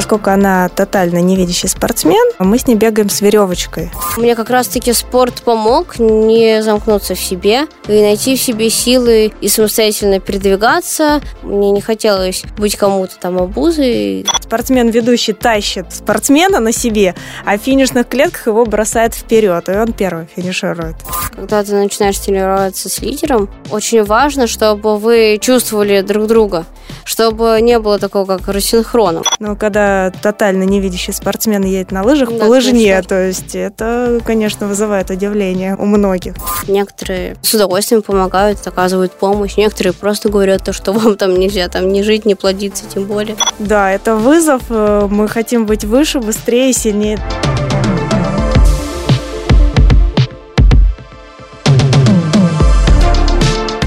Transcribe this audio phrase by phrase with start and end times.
[0.00, 3.90] Поскольку она тотально невидящий спортсмен, мы с ней бегаем с веревочкой.
[4.16, 9.48] Мне как раз-таки спорт помог не замкнуться в себе и найти в себе силы и
[9.48, 11.20] самостоятельно передвигаться.
[11.42, 14.24] Мне не хотелось быть кому-то там обузой.
[14.40, 20.28] Спортсмен-ведущий тащит спортсмена на себе, а в финишных клетках его бросает вперед, и он первый
[20.34, 20.96] финиширует.
[21.36, 26.64] Когда ты начинаешь тренироваться с лидером, очень важно, чтобы вы чувствовали друг друга,
[27.04, 29.22] чтобы не было такого, как рассинхрона.
[29.38, 29.89] Но когда
[30.22, 33.08] тотально невидящий спортсмен едет на лыжах Да, по лыжне, точно.
[33.08, 36.34] то есть это, конечно, вызывает удивление у многих.
[36.68, 39.56] Некоторые с удовольствием помогают, оказывают помощь.
[39.56, 43.36] Некоторые просто говорят то, что вам там нельзя там не жить, не плодиться, тем более.
[43.58, 44.62] Да, это вызов.
[44.68, 47.18] э, Мы хотим быть выше, быстрее, сильнее.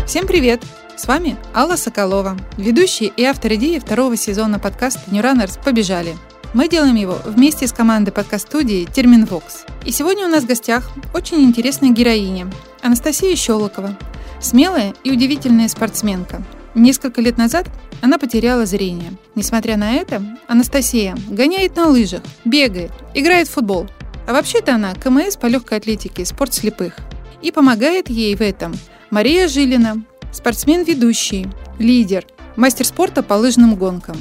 [0.06, 0.62] Всем привет!
[1.04, 6.16] С вами Алла Соколова, ведущая и автор идеи второго сезона подкаста New Runners «Побежали».
[6.54, 9.66] Мы делаем его вместе с командой подкаст-студии Терминвокс.
[9.84, 12.50] И сегодня у нас в гостях очень интересная героиня
[12.82, 13.98] Анастасия Щелокова,
[14.40, 16.42] смелая и удивительная спортсменка.
[16.74, 17.68] Несколько лет назад
[18.02, 19.12] она потеряла зрение.
[19.36, 23.88] Несмотря на это, Анастасия гоняет на лыжах, бегает, играет в футбол.
[24.26, 26.96] А вообще-то она КМС по легкой атлетике «Спорт слепых».
[27.42, 28.74] И помогает ей в этом
[29.10, 30.02] Мария Жилина,
[30.34, 31.48] спортсмен-ведущий,
[31.80, 34.18] лидер, мастер спорта по лыжным гонкам.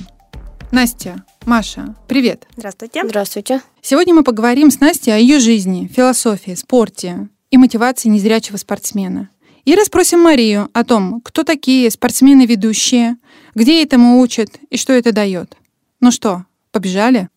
[0.71, 2.47] Настя, Маша, привет!
[2.57, 3.03] Здравствуйте.
[3.05, 3.63] Здравствуйте.
[3.81, 9.31] Сегодня мы поговорим с Настей о ее жизни, философии, спорте и мотивации незрячего спортсмена.
[9.65, 13.17] И расспросим Марию о том, кто такие спортсмены-ведущие,
[13.55, 15.57] где этому учат и что это дает.
[16.01, 17.29] Ну что, побежали?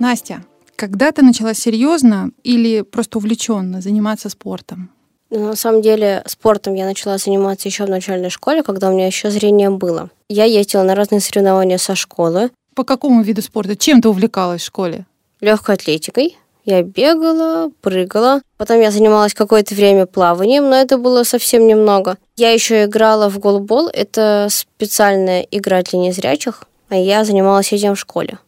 [0.00, 0.42] Настя,
[0.76, 4.90] когда ты начала серьезно или просто увлеченно заниматься спортом?
[5.28, 9.06] Но на самом деле спортом я начала заниматься еще в начальной школе, когда у меня
[9.06, 10.08] еще зрение было.
[10.30, 13.76] Я ездила на разные соревнования со школы, По какому виду спорта?
[13.76, 15.04] Чем ты увлекалась в школе?
[15.42, 16.38] легкой атлетикой.
[16.64, 18.40] Я бегала, прыгала.
[18.56, 22.16] Потом я занималась какое-то время плаванием, но это было совсем немного.
[22.36, 23.88] Я еще играла в голбол.
[23.92, 28.38] Это специальная игра для незрячих, а я занималась этим в школе.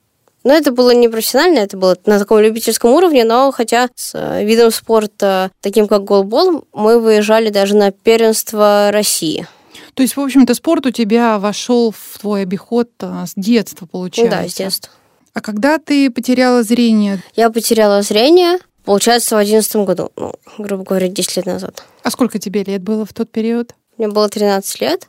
[0.45, 4.45] Но это было не профессионально, это было на таком любительском уровне, но хотя с э,
[4.45, 9.47] видом спорта, таким как голбол, мы выезжали даже на первенство России.
[9.95, 14.37] То есть, в общем-то, спорт у тебя вошел в твой обиход а, с детства, получается?
[14.43, 14.91] Да, с детства.
[15.35, 17.23] А когда ты потеряла зрение?
[17.37, 21.85] Я потеряла зрение, получается, в одиннадцатом году, ну, грубо говоря, 10 лет назад.
[22.03, 23.75] А сколько тебе лет было в тот период?
[23.99, 25.07] Мне было 13 лет.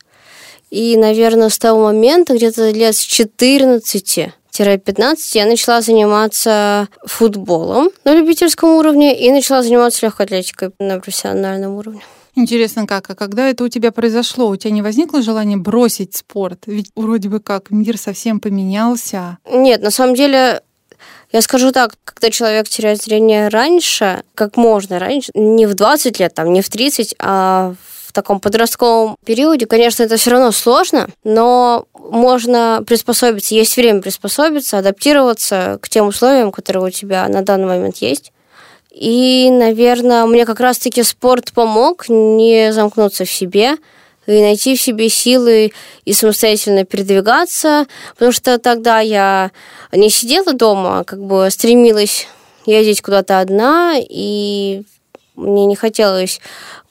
[0.69, 3.01] И, наверное, с того момента, где-то лет с
[4.53, 11.75] 14-15, я начала заниматься футболом на любительском уровне и начала заниматься легкой атлетикой на профессиональном
[11.75, 12.01] уровне.
[12.35, 14.47] Интересно как, а когда это у тебя произошло?
[14.47, 16.63] У тебя не возникло желания бросить спорт?
[16.65, 19.37] Ведь вроде бы как мир совсем поменялся.
[19.51, 20.61] Нет, на самом деле,
[21.31, 26.33] я скажу так, когда человек теряет зрение раньше, как можно раньше, не в 20 лет,
[26.33, 27.75] там, не в 30, а
[28.07, 34.77] в таком подростковом периоде, конечно, это все равно сложно, но можно приспособиться, есть время приспособиться,
[34.77, 38.31] адаптироваться к тем условиям, которые у тебя на данный момент есть.
[38.91, 43.77] И, наверное, мне как раз-таки спорт помог не замкнуться в себе
[44.27, 45.73] и найти в себе силы
[46.05, 49.51] и самостоятельно передвигаться, потому что тогда я
[49.91, 52.27] не сидела дома, а как бы стремилась
[52.65, 54.83] ездить куда-то одна, и
[55.35, 56.39] мне не хотелось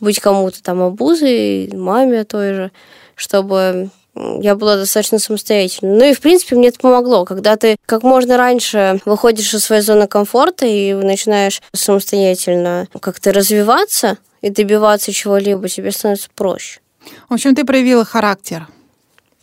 [0.01, 2.73] быть кому-то там обузой, маме той же,
[3.15, 5.97] чтобы я была достаточно самостоятельной.
[5.97, 7.25] Ну и, в принципе, мне это помогло.
[7.25, 14.19] Когда ты как можно раньше выходишь из своей зоны комфорта и начинаешь самостоятельно как-то развиваться
[14.43, 16.81] и добиваться чего-либо, тебе становится проще.
[17.29, 18.69] В общем, ты проявила характер.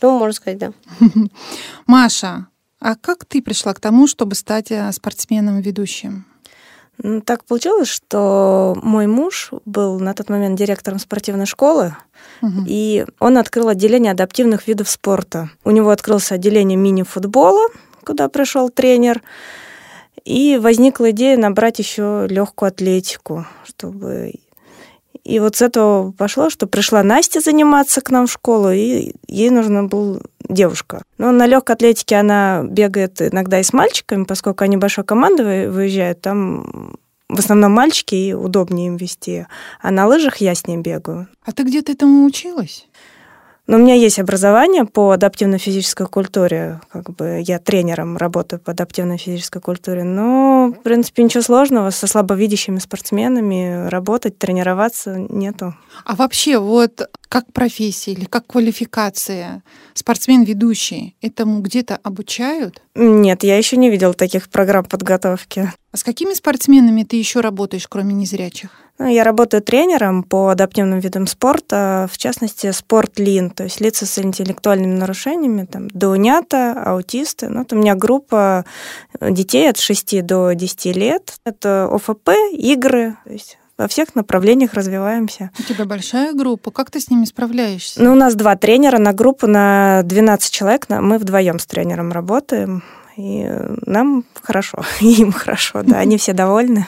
[0.00, 0.72] Ну, можно сказать, да.
[1.86, 2.46] Маша,
[2.78, 6.24] а как ты пришла к тому, чтобы стать э, спортсменом-ведущим?
[7.24, 11.96] Так получилось, что мой муж был на тот момент директором спортивной школы,
[12.42, 12.64] Мгм.
[12.68, 15.50] и он открыл отделение адаптивных видов спорта.
[15.64, 17.68] У него открылось отделение мини-футбола,
[18.04, 19.22] куда пришел тренер,
[20.24, 24.32] и возникла идея набрать еще легкую атлетику, чтобы...
[25.30, 29.50] И вот с этого пошло, что пришла Настя заниматься к нам в школу, и ей
[29.50, 30.18] нужна была
[30.48, 31.02] девушка.
[31.18, 35.72] Но на легкой атлетике она бегает иногда и с мальчиками, поскольку они большой командой вы-
[35.72, 36.96] выезжают, там
[37.28, 39.46] в основном мальчики, и удобнее им вести.
[39.80, 41.28] А на лыжах я с ней бегаю.
[41.44, 42.88] А ты где-то этому училась?
[43.66, 48.72] Но у меня есть образование по адаптивной физической культуре, как бы я тренером работаю по
[48.72, 55.74] адаптивной физической культуре, но, в принципе, ничего сложного со слабовидящими спортсменами работать, тренироваться нету.
[56.04, 59.62] А вообще, вот как профессия или как квалификация
[59.94, 62.82] спортсмен-ведущий, этому где-то обучают?
[62.96, 65.72] Нет, я еще не видел таких программ подготовки.
[65.92, 68.70] А с какими спортсменами ты еще работаешь, кроме незрячих?
[69.00, 74.18] Ну, я работаю тренером по адаптивным видам спорта, в частности, спорт-лин, то есть лица с
[74.18, 77.48] интеллектуальными нарушениями, там, доунята, аутисты.
[77.48, 78.66] Ну, вот у меня группа
[79.18, 81.36] детей от 6 до 10 лет.
[81.46, 85.50] Это ОФП, игры, то есть во всех направлениях развиваемся.
[85.58, 88.02] У тебя большая группа, как ты с ними справляешься?
[88.02, 92.82] Ну, у нас два тренера на группу на 12 человек, мы вдвоем с тренером работаем,
[93.16, 93.50] и
[93.86, 96.86] нам хорошо, и им хорошо, да, они все довольны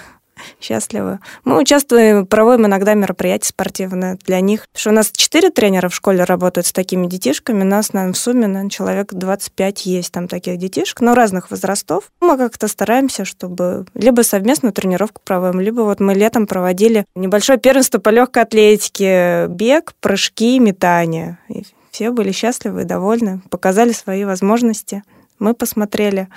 [0.61, 1.21] счастливы.
[1.45, 4.69] Мы участвуем, проводим иногда мероприятия спортивные для них.
[4.69, 7.63] Потому что у нас четыре тренера в школе работают с такими детишками.
[7.63, 12.11] У нас, наверное, в сумме, наверное, человек 25 есть там таких детишек, но разных возрастов.
[12.21, 17.99] Мы как-то стараемся, чтобы либо совместную тренировку проводим, либо вот мы летом проводили небольшое первенство
[17.99, 21.39] по легкой атлетике, бег, прыжки, метание.
[21.49, 25.03] И все были счастливы и довольны, показали свои возможности.
[25.39, 26.29] Мы посмотрели.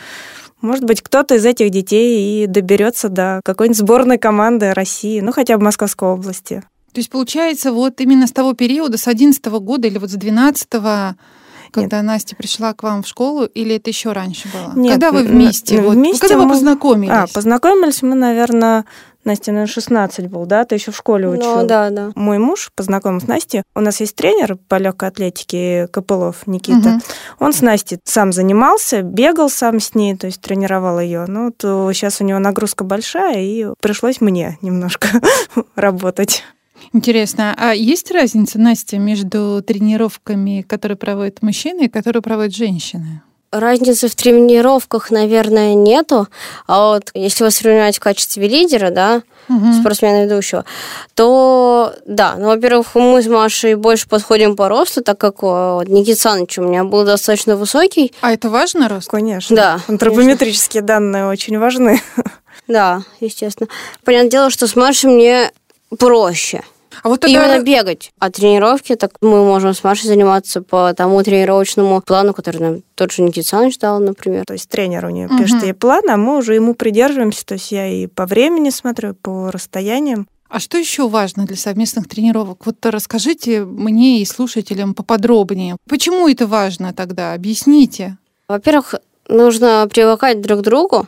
[0.62, 5.58] Может быть, кто-то из этих детей и доберется до какой-нибудь сборной команды России, ну хотя
[5.58, 6.64] бы Московской области.
[6.94, 10.70] То есть, получается, вот именно с того периода, с 11 года или вот с 12
[11.72, 12.06] когда Нет.
[12.06, 14.72] Настя пришла к вам в школу, или это еще раньше было?
[14.76, 15.82] Нет, когда вы вместе?
[15.82, 16.46] Вот, вместе когда мы...
[16.46, 17.12] вы познакомились?
[17.12, 18.86] А, познакомились мы, наверное,
[19.26, 20.66] Настя, наверное, 16 был, да?
[20.66, 21.62] Ты еще в школе учил.
[21.62, 22.12] Ну, да, да.
[22.16, 23.64] Мой муж познакомил с Настей.
[23.74, 26.90] У нас есть тренер по легкой атлетике Копылов Никита.
[26.90, 27.00] Угу.
[27.40, 31.26] Он с Настей сам занимался, бегал сам с ней, то есть тренировал ее.
[31.28, 35.08] Ну, то сейчас у него нагрузка большая, и пришлось мне немножко
[35.76, 36.44] работать.
[36.94, 43.22] Интересно, а есть разница, Настя, между тренировками, которые проводят мужчины и которые проводят женщины?
[43.60, 46.28] Разницы в тренировках, наверное, нету.
[46.68, 49.74] А вот если вы сравнивать в качестве лидера, да, угу.
[49.74, 50.66] спортсмена ведущего,
[51.14, 56.20] то да, ну, во-первых, мы с Машей больше подходим по росту, так как вот, Никита
[56.20, 58.14] Саныч у меня был достаточно высокий.
[58.22, 59.10] А это важно рост?
[59.10, 59.56] Конечно.
[59.56, 59.80] Да.
[59.88, 60.88] Антропометрические конечно.
[60.88, 62.02] данные очень важны.
[62.68, 63.70] Да, естественно.
[64.04, 65.52] Понятное дело, что с Машей мне
[66.00, 66.64] проще.
[67.04, 67.46] А вот тогда...
[67.46, 68.12] Именно бегать.
[68.20, 73.12] А тренировки, так мы можем с Машей заниматься по тому тренировочному плану, который нам тот
[73.12, 74.44] же Никита Саныч дал, например.
[74.46, 75.38] То есть тренер у нее угу.
[75.38, 77.46] пишет ей план, а мы уже ему придерживаемся.
[77.46, 80.28] То есть я и по времени смотрю, по расстояниям.
[80.48, 82.66] А что еще важно для совместных тренировок?
[82.66, 85.76] Вот расскажите мне и слушателям поподробнее.
[85.90, 87.34] Почему это важно тогда?
[87.34, 88.18] Объясните.
[88.48, 88.96] Во-первых,
[89.28, 91.08] нужно привыкать друг к другу,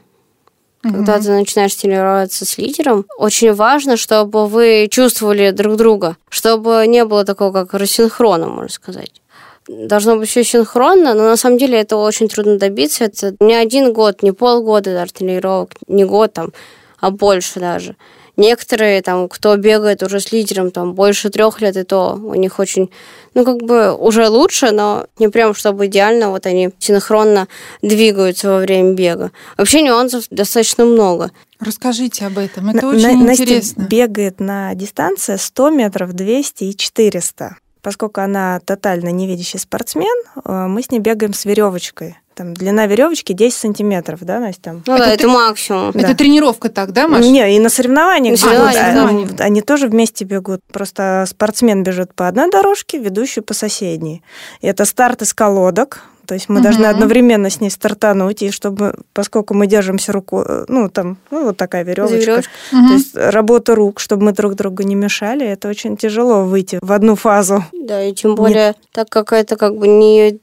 [0.82, 7.04] когда ты начинаешь тренироваться с лидером, очень важно, чтобы вы чувствовали друг друга, чтобы не
[7.06, 9.22] было такого, как рассинхрона, можно сказать
[9.68, 13.06] должно быть все синхронно, но на самом деле это очень трудно добиться.
[13.06, 16.54] Это не один год, не полгода даже тренировок, не год там,
[17.00, 17.96] а больше даже.
[18.38, 22.60] Некоторые, там, кто бегает уже с лидером там, больше трех лет, и то у них
[22.60, 22.92] очень,
[23.34, 27.48] ну, как бы уже лучше, но не прям, чтобы идеально, вот они синхронно
[27.82, 29.32] двигаются во время бега.
[29.58, 31.32] Вообще нюансов достаточно много.
[31.60, 33.82] Расскажите об этом, это на, очень на, интересно.
[33.82, 37.58] Настя бегает на дистанции 100 метров, 200 и 400.
[37.82, 42.18] Поскольку она тотально невидящий спортсмен, э, мы с ней бегаем с веревочкой.
[42.38, 44.62] Там длина веревочки 10 сантиметров, да, Настя?
[44.62, 44.84] Там.
[44.86, 45.28] Ну это да, это ты...
[45.28, 45.90] максимум.
[45.90, 46.14] Это да.
[46.14, 47.28] тренировка так, да, Маша?
[47.28, 49.30] Не, и на соревнованиях на соревнованиях.
[49.32, 50.62] Они, они тоже вместе бегут.
[50.72, 54.22] Просто спортсмен бежит по одной дорожке, ведущий по соседней.
[54.62, 56.64] И это старт из колодок, то есть мы угу.
[56.64, 61.58] должны одновременно с ней стартануть, и чтобы, поскольку мы держимся руку, ну, там, ну, вот
[61.58, 62.88] такая веревочка, угу.
[62.88, 66.92] то есть работа рук, чтобы мы друг другу не мешали, это очень тяжело выйти в
[66.92, 67.64] одну фазу.
[67.74, 68.78] Да, и тем более, Нет.
[68.92, 70.40] так как это как бы не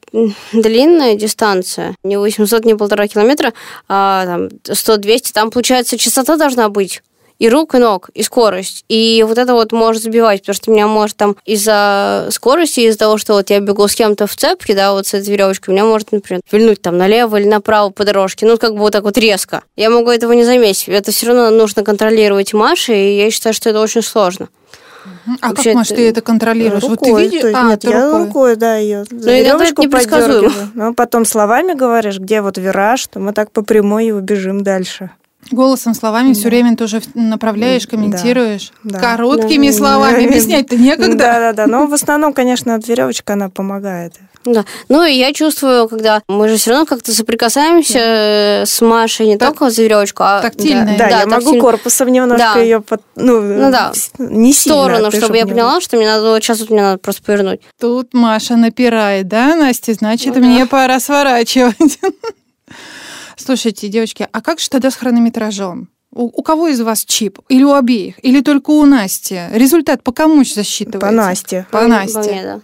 [0.53, 3.53] длинная дистанция, не 800, не полтора километра,
[3.88, 7.03] а там 100-200, там, получается, частота должна быть
[7.38, 8.85] и рук, и ног, и скорость.
[8.88, 13.19] И вот это вот может сбивать, потому что меня может там из-за скорости, из-за того,
[13.19, 16.12] что вот я бегу с кем-то в цепке, да, вот с этой веревочкой, меня может,
[16.12, 19.62] например, вильнуть там налево или направо по дорожке, ну, как бы вот так вот резко.
[19.76, 20.88] Я могу этого не заметить.
[20.88, 24.49] Это все равно нужно контролировать Маши, и я считаю, что это очень сложно.
[25.41, 26.83] А Вообще, как, Маш, ты это контролируешь?
[26.83, 27.55] Рукой, вот ты видишь?
[27.55, 28.26] а, нет, я рукой.
[28.26, 30.53] рукой, да, ее за веревочку поддергиваю.
[30.75, 35.11] Ну, потом словами говоришь, где вот вираж, то мы так по прямой и убежим дальше.
[35.50, 36.34] Голосом, словами да.
[36.34, 38.72] все время тоже направляешь, комментируешь.
[38.82, 38.98] Да.
[38.98, 39.72] Короткими да.
[39.72, 41.16] словами объяснять-то некогда.
[41.16, 41.66] Да, да, да.
[41.66, 44.14] Но в основном, конечно, веревочка она помогает.
[44.44, 44.64] Да.
[44.90, 49.38] Ну, и я чувствую, когда мы же все равно как-то соприкасаемся э, с Машей не
[49.38, 50.94] Так- только за веревочку, а Тактильно.
[50.98, 51.60] Да, Да, я могу тактильно.
[51.62, 52.60] корпусом немножко Да.
[52.60, 53.92] ее под, ну, Ну да.
[54.18, 56.98] не в сильно, сторону, чтобы я поняла, что мне надо вот сейчас вот мне надо
[56.98, 57.60] просто повернуть.
[57.80, 59.94] Тут Маша напирает, да, Настя?
[59.94, 60.46] Значит, Ну да.
[60.46, 61.98] мне пора сворачивать.
[63.37, 65.88] Слушайте, девочки, а как же тогда с хронометражом?
[66.12, 67.41] У, у кого из вас чип?
[67.49, 68.17] Или у обеих?
[68.25, 69.41] Или только у Насти?
[69.53, 71.00] Результат по кому засчитывается?
[71.00, 71.67] По Насте.
[71.71, 72.19] По По Насте.
[72.19, 72.61] мне, да.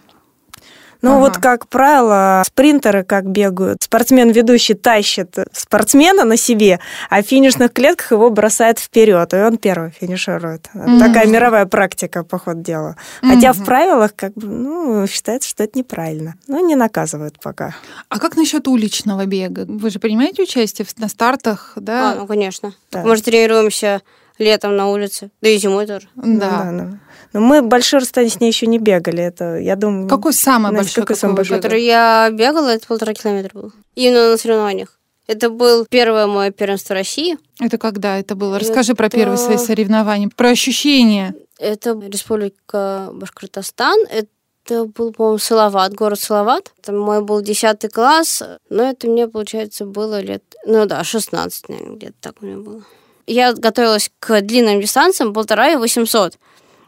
[1.01, 1.19] Ну Ага.
[1.19, 3.81] вот, как правило, спринтеры как бегают.
[3.81, 6.79] Спортсмен-ведущий тащит спортсмена на себе,
[7.09, 10.69] а в финишных клетках его бросает вперед, и он первый финиширует.
[10.73, 10.99] Мгм.
[10.99, 12.95] Такая мировая практика, по ходу дела.
[13.21, 16.35] Хотя в правилах как бы, ну, считается, что это неправильно.
[16.47, 17.75] Но не наказывают пока.
[18.09, 19.65] А как насчет уличного бега?
[19.67, 22.11] Вы же принимаете участие в- на стартах, да?
[22.11, 22.73] А, ну, конечно.
[22.91, 23.03] Да.
[23.03, 24.01] Мы же тренируемся
[24.37, 26.07] летом на улице, да и зимой тоже.
[26.15, 26.63] да.
[26.65, 26.99] Ну, ну.
[27.33, 29.23] Но мы большие расстояния с ней еще не бегали.
[29.23, 30.07] Это, я думаю...
[30.07, 31.03] Какой самый Настя, большой?
[31.03, 31.57] какой самый большой?
[31.57, 33.73] Который я бегала, это полтора километра был.
[33.95, 34.97] Именно на соревнованиях.
[35.27, 37.37] Это был первое мое первенство России.
[37.59, 38.59] Это когда это было?
[38.59, 41.33] Расскажи про первые Это- свои соревнования, про ощущения.
[41.57, 43.97] Это Республика Башкортостан.
[44.09, 46.73] Это был, по-моему, Салават, город Салават.
[46.81, 50.43] Это мой был 10 класс, но это мне, получается, было лет...
[50.65, 52.83] Ну да, 16, наверное, где-то так у меня было.
[53.27, 56.37] Я готовилась к длинным дистанциям, полтора и 800.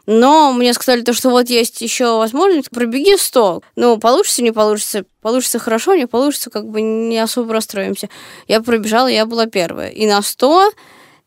[0.06, 3.62] Но мне сказали, то, что вот есть еще возможность, пробеги 100.
[3.76, 5.04] Ну, получится, не получится.
[5.22, 8.10] Получится хорошо, не получится, как бы не особо расстроимся.
[8.46, 9.88] Я пробежала, я была первая.
[9.88, 10.72] И на 100,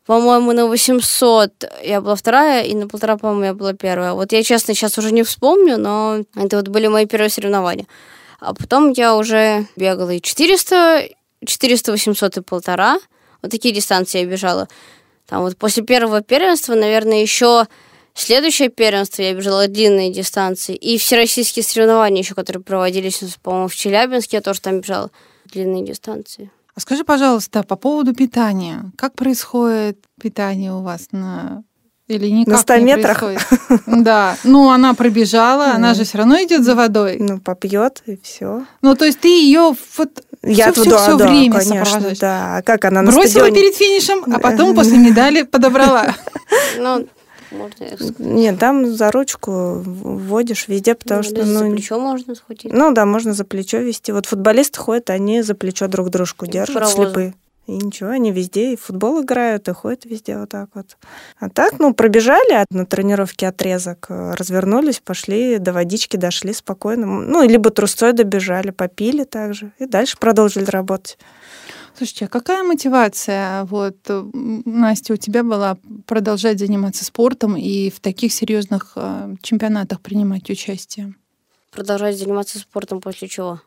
[0.06, 4.14] по-моему, на 800 я была вторая, и на полтора, по-моему, я была первая.
[4.14, 7.88] Вот я, честно, сейчас уже не вспомню, но это вот были мои первые соревнования.
[8.40, 11.10] А потом я уже бегала и 400,
[11.44, 13.00] 400, 800 и полтора.
[13.42, 14.68] Вот такие дистанции я бежала.
[15.28, 17.66] Там вот после первого первенства, наверное, еще
[18.22, 20.76] следующее первенство я бежала длинные дистанции.
[20.76, 25.10] И всероссийские соревнования еще, которые проводились, у нас, по-моему, в Челябинске, я тоже там бежала
[25.52, 26.52] длинные дистанции.
[26.76, 28.92] А скажи, пожалуйста, по поводу питания.
[28.98, 31.64] Как происходит питание у вас на
[32.08, 33.20] или никак На 100 не метрах?
[33.20, 33.82] происходит?
[33.88, 34.38] Да.
[34.44, 37.18] Ну, она пробежала, она же все равно идет за водой.
[37.20, 38.64] Ну, попьет, и все.
[38.82, 42.20] Ну, то есть ты ее вот Я все, туда, все, да, время конечно, сопровождаешь.
[42.20, 42.58] да.
[42.58, 43.56] А как она на Бросила стадионе?
[43.56, 46.16] перед финишем, а потом после медали подобрала.
[46.78, 47.08] Ну,
[47.52, 47.88] можно.
[48.20, 51.36] Нет, там за ручку вводишь везде, потому Ну, что...
[51.36, 52.74] да, за Ну, плечо можно схватить.
[52.74, 54.12] ну да, можно за плечо вести.
[54.12, 57.06] Вот футболисты ходят, они за плечо друг дружку держат, Паровозом.
[57.06, 57.34] слепые.
[57.68, 60.96] И ничего, они везде и в футбол играют, и ходят везде вот так вот.
[61.38, 67.06] А так, ну, пробежали на тренировке отрезок, э, развернулись, пошли, до водички дошли спокойно.
[67.06, 71.18] Ну, либо трусцой добежали, попили также, и дальше продолжили работать.
[71.98, 78.00] Слушайте, а какая мотивация, вот, э, Настя, у тебя была продолжать заниматься спортом и в
[78.02, 81.16] таких серьезных э, чемпионатах принимать участие
[81.72, 83.62] Продолжать заниматься спортом после чего?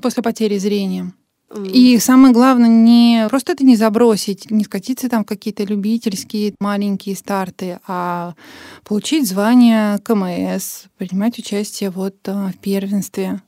[0.00, 1.12] после потери зрения?
[1.50, 1.64] М.
[1.64, 7.16] И самое главное, не просто это не забросить, не скатиться там в какие-то любительские маленькие
[7.16, 8.34] старты, а
[8.82, 13.42] получить звание КМС, принимать участие вот э, в первенстве.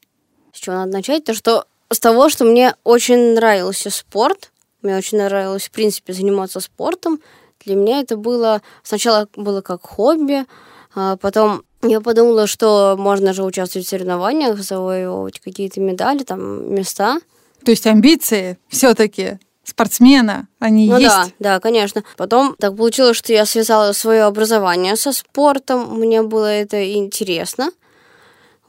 [0.52, 1.24] С чего надо начать?
[1.24, 4.50] То, что с того, что мне очень нравился спорт,
[4.82, 7.20] мне очень нравилось, в принципе, заниматься спортом.
[7.64, 8.62] Для меня это было...
[8.82, 10.44] Сначала было как хобби,
[10.94, 17.18] а потом я подумала, что можно же участвовать в соревнованиях, завоевывать какие-то медали, там, места.
[17.64, 21.08] То есть амбиции все-таки спортсмена, они Ну есть.
[21.08, 22.04] да, да, конечно.
[22.16, 27.70] Потом так получилось, что я связала свое образование со спортом, мне было это интересно.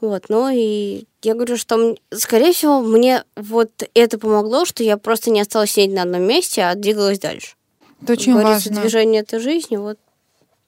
[0.00, 5.30] Вот, ну и я говорю, что, скорее всего, мне вот это помогло, что я просто
[5.30, 7.54] не осталась сидеть на одном месте, а двигалась дальше.
[8.02, 8.82] Это очень говорится, важно.
[8.82, 9.98] движение– это жизнь, и вот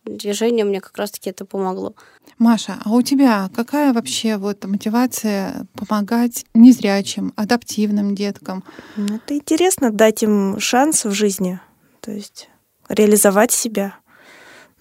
[0.05, 1.95] движение мне как раз-таки это помогло.
[2.39, 8.65] Маша, а у тебя какая вообще вот мотивация помогать незрячим, адаптивным деткам?
[8.97, 11.61] Ну, Это интересно, дать им шанс в жизни,
[12.01, 12.49] то есть
[12.89, 13.95] реализовать себя.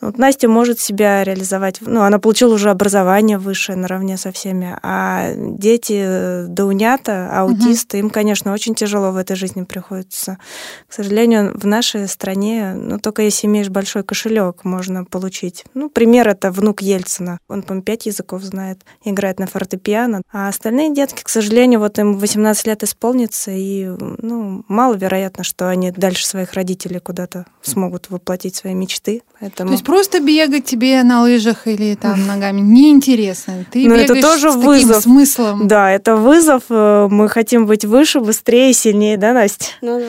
[0.01, 1.77] Вот Настя может себя реализовать.
[1.81, 4.77] Ну, она получила уже образование высшее наравне со всеми.
[4.81, 10.37] А дети э, даунята, аутисты, им, конечно, очень тяжело в этой жизни приходится.
[10.87, 15.65] К сожалению, в нашей стране, ну, только если имеешь большой кошелек, можно получить.
[15.73, 17.39] Ну, пример это внук Ельцина.
[17.49, 20.21] Он, по-моему, пять языков знает, играет на фортепиано.
[20.31, 25.91] А остальные детки, к сожалению, вот им 18 лет исполнится, и, ну, маловероятно, что они
[25.91, 29.23] дальше своих родителей куда-то смогут воплотить свои мечты.
[29.39, 29.69] Поэтому...
[29.69, 33.65] То есть просто бегать тебе на лыжах или там ногами неинтересно.
[33.71, 35.03] Ты Ну, это тоже с таким вызов.
[35.03, 35.67] смыслом.
[35.67, 36.63] Да, это вызов.
[36.69, 39.65] э, Мы хотим быть выше, быстрее, сильнее, да, Настя?
[39.81, 40.05] Ну да.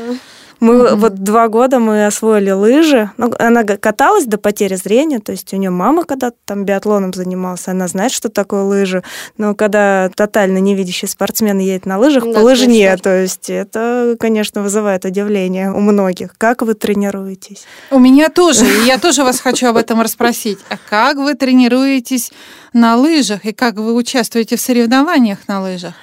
[0.60, 0.94] Мы mm-hmm.
[0.96, 3.10] вот два года мы освоили лыжи.
[3.16, 7.66] Ну, она каталась до потери зрения, то есть у нее мама когда-то там биатлоном занималась,
[7.66, 9.02] она знает, что такое лыжи.
[9.38, 14.62] Но когда тотально невидящий спортсмен едет на лыжах, да, по лыжне, то есть это, конечно,
[14.62, 16.34] вызывает удивление у многих.
[16.36, 17.64] Как вы тренируетесь?
[17.90, 18.66] У меня тоже.
[18.86, 20.58] Я тоже вас хочу об этом расспросить.
[20.68, 22.32] А как вы тренируетесь
[22.72, 25.94] на лыжах и как вы участвуете в соревнованиях на лыжах?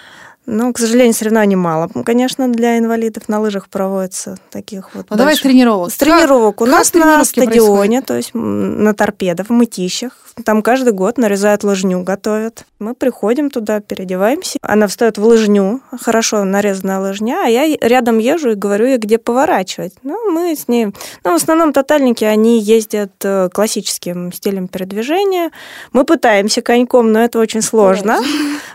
[0.49, 1.89] Ну, к сожалению, соревнований мало.
[2.05, 5.07] Конечно, для инвалидов на лыжах проводятся таких вот.
[5.09, 5.91] Ну, давай с тренировок.
[5.91, 6.55] Тренировок.
[6.55, 8.05] Как, У нас на стадионе, происходят?
[8.05, 10.13] то есть на торпедо, в мытищах.
[10.45, 12.65] Там каждый год нарезают лыжню, готовят.
[12.79, 14.59] Мы приходим туда, переодеваемся.
[14.61, 19.17] Она встает в лыжню, хорошо нарезанная лыжня, а я рядом езжу и говорю ей, где
[19.17, 19.93] поворачивать.
[20.03, 20.85] Ну, мы с ней...
[21.23, 25.51] Ну, в основном тотальники, они ездят э, классическим стилем передвижения.
[25.91, 28.19] Мы пытаемся коньком, но это очень сложно.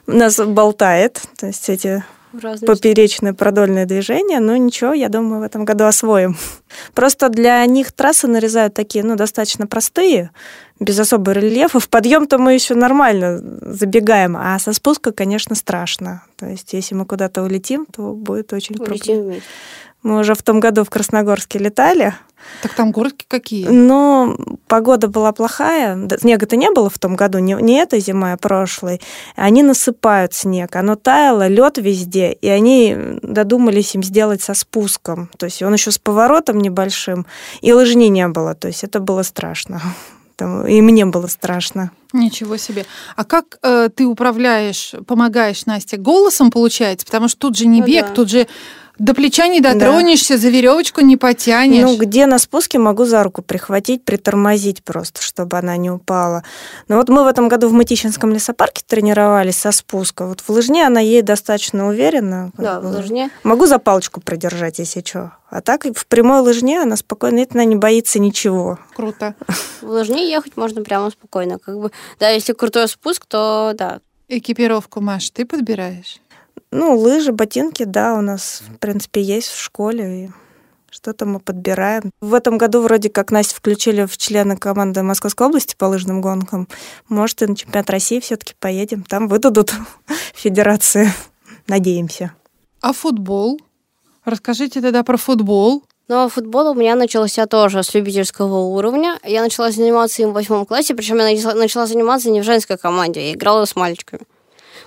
[0.07, 1.21] Нас болтает.
[1.39, 2.05] То есть эти
[2.67, 6.37] поперечные продольные движения, но ничего, я думаю, в этом году освоим.
[6.95, 10.31] Просто для них трассы нарезают такие, ну, достаточно простые,
[10.81, 11.81] без особого рельефа.
[11.81, 16.25] В подъем-то мы еще нормально забегаем, а со спуска, конечно, страшно.
[16.37, 19.37] То есть, если мы куда-то улетим, то будет очень проблемно.
[20.03, 22.15] Мы уже в том году в Красногорске летали.
[22.61, 23.67] Так там горки какие?
[23.67, 25.97] Но погода была плохая.
[26.19, 29.01] Снега-то не было в том году, не, не этой зимой, а прошлой.
[29.37, 30.75] Они насыпают снег.
[30.77, 35.31] Оно таяло, лед везде, и они додумались им сделать со спуском.
[35.39, 37.27] То есть он еще с поворотом небольшим,
[37.61, 38.55] и лыжни не было.
[38.55, 39.81] То есть это было страшно.
[40.41, 41.93] И мне было страшно.
[42.13, 42.85] Ничего себе.
[43.15, 47.07] А как э, ты управляешь, помогаешь Насте голосом, получается?
[47.07, 48.15] Потому что тут же не ну, бег, да.
[48.15, 48.49] тут же
[49.03, 50.39] до плеча не дотронешься, да.
[50.39, 51.83] за веревочку не потянешь.
[51.83, 56.45] Ну, где на спуске могу за руку прихватить, притормозить просто, чтобы она не упала.
[56.87, 60.25] Но вот мы в этом году в Мытищинском лесопарке тренировались со спуска.
[60.25, 62.53] Вот в лыжне она ей достаточно уверена.
[62.57, 63.31] Да, в лыжне.
[63.43, 65.33] Могу за палочку продержать, если что.
[65.51, 68.79] А так в прямой лыжне она спокойно, она не боится ничего.
[68.95, 69.35] Круто.
[69.83, 71.59] В лыжне ехать можно прямо спокойно.
[71.59, 71.91] Как бы,
[72.21, 73.99] да, если крутой спуск, то да.
[74.29, 76.22] Экипировку, Маш, ты подбираешь?
[76.71, 80.25] Ну, лыжи, ботинки, да, у нас, в принципе, есть в школе.
[80.25, 80.31] И
[80.91, 82.11] что-то мы подбираем.
[82.21, 86.69] В этом году вроде как Настя включили в члены команды Московской области по лыжным гонкам.
[87.09, 89.03] Может, и на чемпионат России все-таки поедем.
[89.03, 89.73] Там выдадут
[90.35, 91.13] федерации.
[91.67, 92.35] Надеемся.
[92.81, 93.61] А футбол?
[94.25, 95.83] Расскажите тогда про футбол.
[96.09, 99.19] Ну, а футбол у меня начался тоже с любительского уровня.
[99.25, 103.29] Я начала заниматься им в восьмом классе, причем я начала заниматься не в женской команде,
[103.29, 104.23] я играла с мальчиками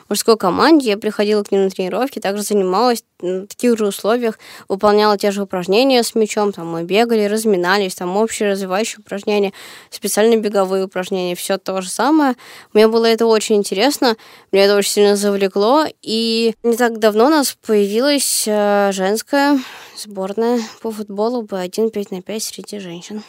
[0.09, 4.37] мужской команде, я приходила к ним на тренировки, также занималась на таких же условиях,
[4.67, 9.53] выполняла те же упражнения с мячом, там мы бегали, разминались, там общие развивающие упражнения,
[9.89, 12.35] специальные беговые упражнения, все то же самое.
[12.73, 14.15] Мне было это очень интересно,
[14.51, 19.59] меня это очень сильно завлекло, и не так давно у нас появилась э, женская
[19.97, 23.23] сборная по футболу Б1 5 на 5 среди женщин.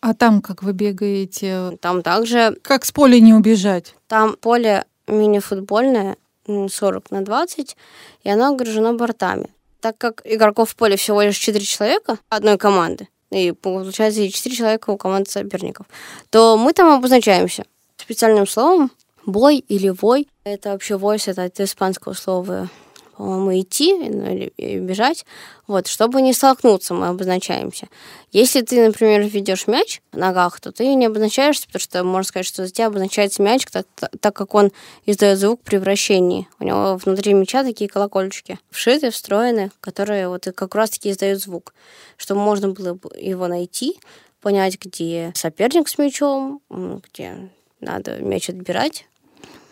[0.00, 1.78] А там как вы бегаете?
[1.80, 2.58] Там также...
[2.60, 3.94] Как с поля не убежать?
[4.06, 7.76] Там поле мини-футбольная 40 на 20,
[8.22, 9.48] и она огражена бортами.
[9.80, 14.54] Так как игроков в поле всего лишь 4 человека одной команды, и получается и 4
[14.54, 15.86] человека у команды соперников,
[16.30, 17.64] то мы там обозначаемся
[17.96, 18.90] специальным словом
[19.26, 20.28] бой или вой.
[20.44, 22.68] Это вообще войс, это от испанского слова
[23.16, 25.24] по-моему, идти ну, или бежать,
[25.66, 27.88] вот, чтобы не столкнуться, мы обозначаемся.
[28.32, 32.46] Если ты, например, ведешь мяч в ногах, то ты не обозначаешься, потому что можно сказать,
[32.46, 33.86] что за тебя обозначается мяч, так,
[34.20, 34.72] так как он
[35.06, 36.48] издает звук при вращении.
[36.58, 41.74] У него внутри мяча такие колокольчики вшиты, встроены, которые вот как раз-таки издают звук,
[42.16, 43.98] чтобы можно было его найти,
[44.40, 47.50] понять, где соперник с мячом, где
[47.80, 49.06] надо мяч отбирать,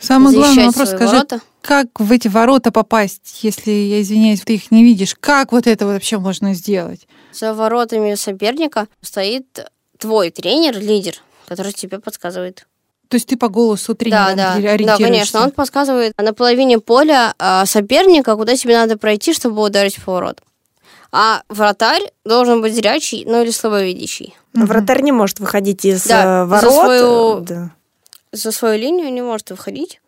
[0.02, 1.40] Самый главный вопрос, скажи, ворота.
[1.62, 5.14] как в эти ворота попасть, если, я извиняюсь, ты их не видишь?
[5.18, 7.06] Как вот это вообще можно сделать?
[7.32, 11.14] За воротами соперника стоит твой тренер, лидер,
[11.46, 12.66] который тебе подсказывает.
[13.08, 15.42] То есть ты по голосу тренера да, да, да, конечно.
[15.42, 20.40] Он подсказывает на половине поля а, соперника, куда тебе надо пройти, чтобы ударить в поворот.
[21.12, 24.34] А вратарь должен быть зрячий, ну или слабовидящий.
[24.54, 24.64] Угу.
[24.64, 26.72] Вратарь не может выходить из да, ворот.
[26.72, 27.70] За свою да
[28.32, 30.00] за свою линию не может выходить.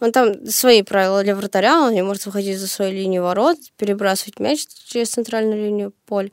[0.00, 4.38] Он там свои правила для вратаря, он не может выходить за свою линию ворот, перебрасывать
[4.38, 6.30] мяч через центральную линию поля.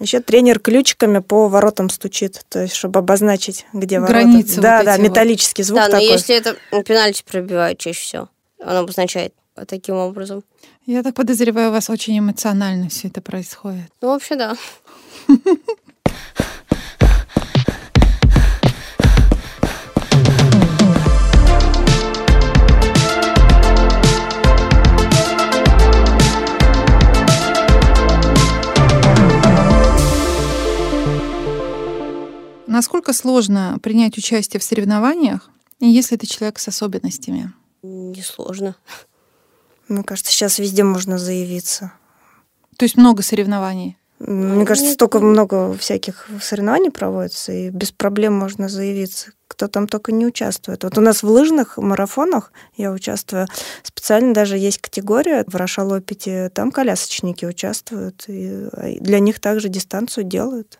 [0.00, 4.62] Еще тренер ключиками по воротам стучит, то есть чтобы обозначить, где Границы ворота.
[4.62, 6.06] Да, вот да, металлический звук да, такой.
[6.06, 8.28] но если это пенальти пробивают чаще всего,
[8.58, 9.34] он обозначает
[9.66, 10.42] таким образом.
[10.86, 13.92] Я так подозреваю, у вас очень эмоционально все это происходит.
[14.00, 14.56] Ну, вообще, да.
[32.70, 37.52] Насколько сложно принять участие в соревнованиях, если ты человек с особенностями?
[37.82, 38.76] Несложно.
[39.88, 41.92] Мне кажется, сейчас везде можно заявиться.
[42.76, 43.98] То есть много соревнований?
[44.20, 49.32] Мне кажется, столько много всяких соревнований проводится, и без проблем можно заявиться.
[49.48, 50.84] Кто там только не участвует.
[50.84, 53.48] Вот у нас в лыжных марафонах я участвую.
[53.82, 58.26] Специально даже есть категория в Рошалопите, там колясочники участвуют.
[58.28, 60.78] И а, для них также дистанцию делают.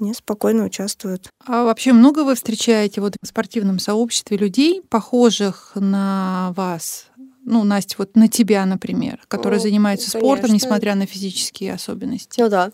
[0.00, 1.28] Они спокойно участвуют.
[1.44, 7.06] А вообще много вы встречаете вот в спортивном сообществе людей, похожих на вас?
[7.44, 12.40] Ну, Настя, вот на тебя, например, которые Ну, занимаются спортом, несмотря на физические особенности.
[12.40, 12.70] Ну да.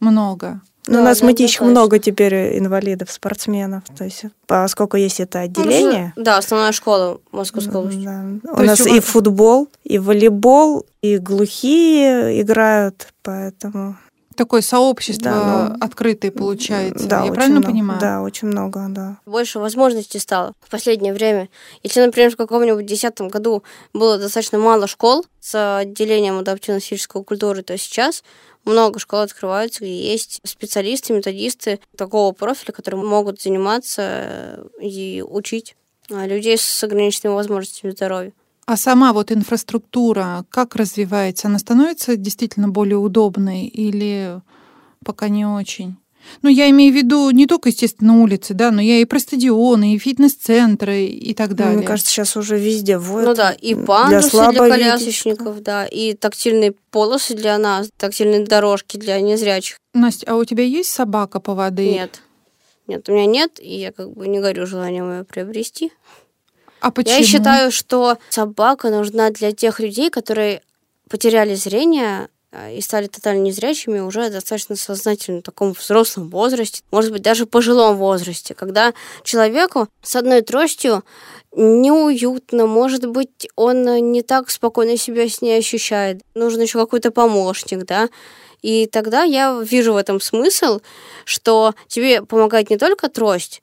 [0.00, 0.60] Много.
[0.86, 3.84] Ну, Да, у нас в да, Мытищах да, много теперь инвалидов, спортсменов.
[3.96, 8.04] То есть, поскольку есть это отделение, Да, основная школа Московской области.
[8.04, 8.24] Да.
[8.52, 13.96] У То есть нас у и вас- футбол, и волейбол, и глухие играют, поэтому...
[14.36, 17.06] Такое сообщество Да, ну, открытое получается.
[17.06, 17.72] Да, Я очень правильно много.
[17.72, 18.00] понимаю?
[18.00, 19.18] Да, очень много, да.
[19.26, 21.48] Больше возможностей стало в последнее время.
[21.82, 27.62] Если, например, в каком-нибудь десятом году было достаточно мало школ с отделением адаптивной физической культуры,
[27.62, 28.22] то сейчас
[28.64, 35.74] много школ открываются, где есть специалисты, методисты такого профиля, которые могут заниматься э, и учить
[36.10, 38.32] а, людей с ограниченными возможностями здоровья.
[38.66, 41.48] А сама вот инфраструктура как развивается?
[41.48, 44.40] Она становится действительно более удобной или
[45.04, 45.96] пока не очень?
[46.42, 49.94] Ну, я имею в виду не только, естественно, улицы, да, но я и про стадионы,
[49.94, 51.78] и фитнес-центры, и так далее.
[51.78, 53.28] Мне кажется, сейчас уже везде вводят.
[53.28, 54.84] Ну да, и для пандусы для, слабовидящих.
[54.84, 59.78] колясочников, да, и тактильные полосы для нас, тактильные дорожки для незрячих.
[59.94, 61.90] Настя, а у тебя есть собака по воды?
[61.90, 62.20] Нет.
[62.86, 65.92] Нет, у меня нет, и я как бы не горю желанием ее приобрести.
[66.82, 67.18] А почему?
[67.18, 70.62] Я считаю, что собака нужна для тех людей, которые
[71.08, 77.12] потеряли зрение э, и стали тотально незрячими уже достаточно сознательно в таком взрослом возрасте, может
[77.12, 81.04] быть, даже пожилом возрасте, когда человеку с одной тростью
[81.54, 87.84] неуютно, может быть, он не так спокойно себя с ней ощущает, нужен еще какой-то помощник,
[87.84, 88.08] да,
[88.60, 90.80] и тогда я вижу в этом смысл,
[91.24, 93.62] что тебе помогает не только трость,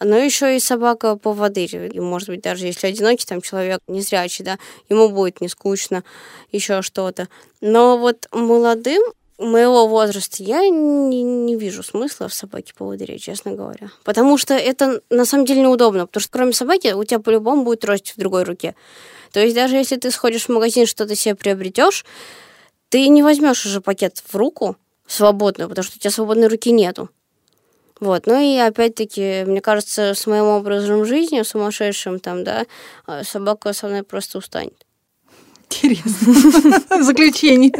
[0.00, 1.64] но еще и собака по воды.
[1.64, 4.58] И, может быть, даже если одинокий там человек незрячий, да,
[4.88, 6.04] ему будет не скучно,
[6.50, 7.28] еще что-то.
[7.60, 9.02] Но вот молодым
[9.38, 13.90] моего возраста я не, не вижу смысла в собаке по поводыре, честно говоря.
[14.04, 17.80] Потому что это на самом деле неудобно, потому что кроме собаки у тебя по-любому будет
[17.80, 18.74] трость в другой руке.
[19.32, 22.04] То есть даже если ты сходишь в магазин, что-то себе приобретешь,
[22.88, 27.08] ты не возьмешь уже пакет в руку свободную, потому что у тебя свободной руки нету.
[28.00, 28.26] Вот.
[28.26, 32.66] Ну и опять-таки, мне кажется, с моим образом жизни, сумасшедшим там, да,
[33.06, 34.74] а, собака со мной просто устанет.
[35.70, 36.80] Интересно.
[37.02, 37.72] Заключение.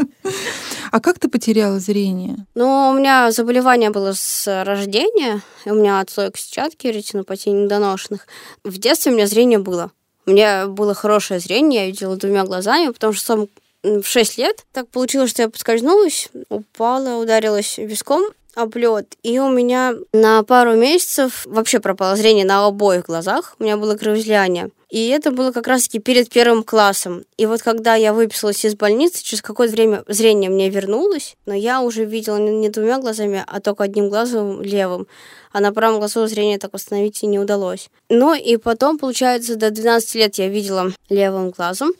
[0.92, 2.36] А как ты потеряла зрение?
[2.54, 5.42] Ну, у меня заболевание было с рождения.
[5.64, 8.28] У меня отслойка сетчатки, ретинопатии недоношенных.
[8.62, 9.90] В детстве у меня зрение было.
[10.26, 13.48] У меня было хорошее зрение, я видела двумя глазами, потому что сам
[13.82, 18.22] в 6 лет так получилось, что я поскользнулась, упала, ударилась виском
[18.54, 19.16] об лед.
[19.22, 23.56] И у меня на пару месяцев вообще пропало зрение на обоих глазах.
[23.58, 24.70] У меня было кровоизлияние.
[24.88, 27.24] И это было как раз-таки перед первым классом.
[27.36, 31.80] И вот когда я выписалась из больницы, через какое-то время зрение мне вернулось, но я
[31.80, 35.06] уже видела не двумя глазами, а только одним глазом левым.
[35.52, 37.88] А на правом глазу зрение так восстановить и не удалось.
[38.08, 41.92] Ну и потом, получается, до 12 лет я видела левым глазом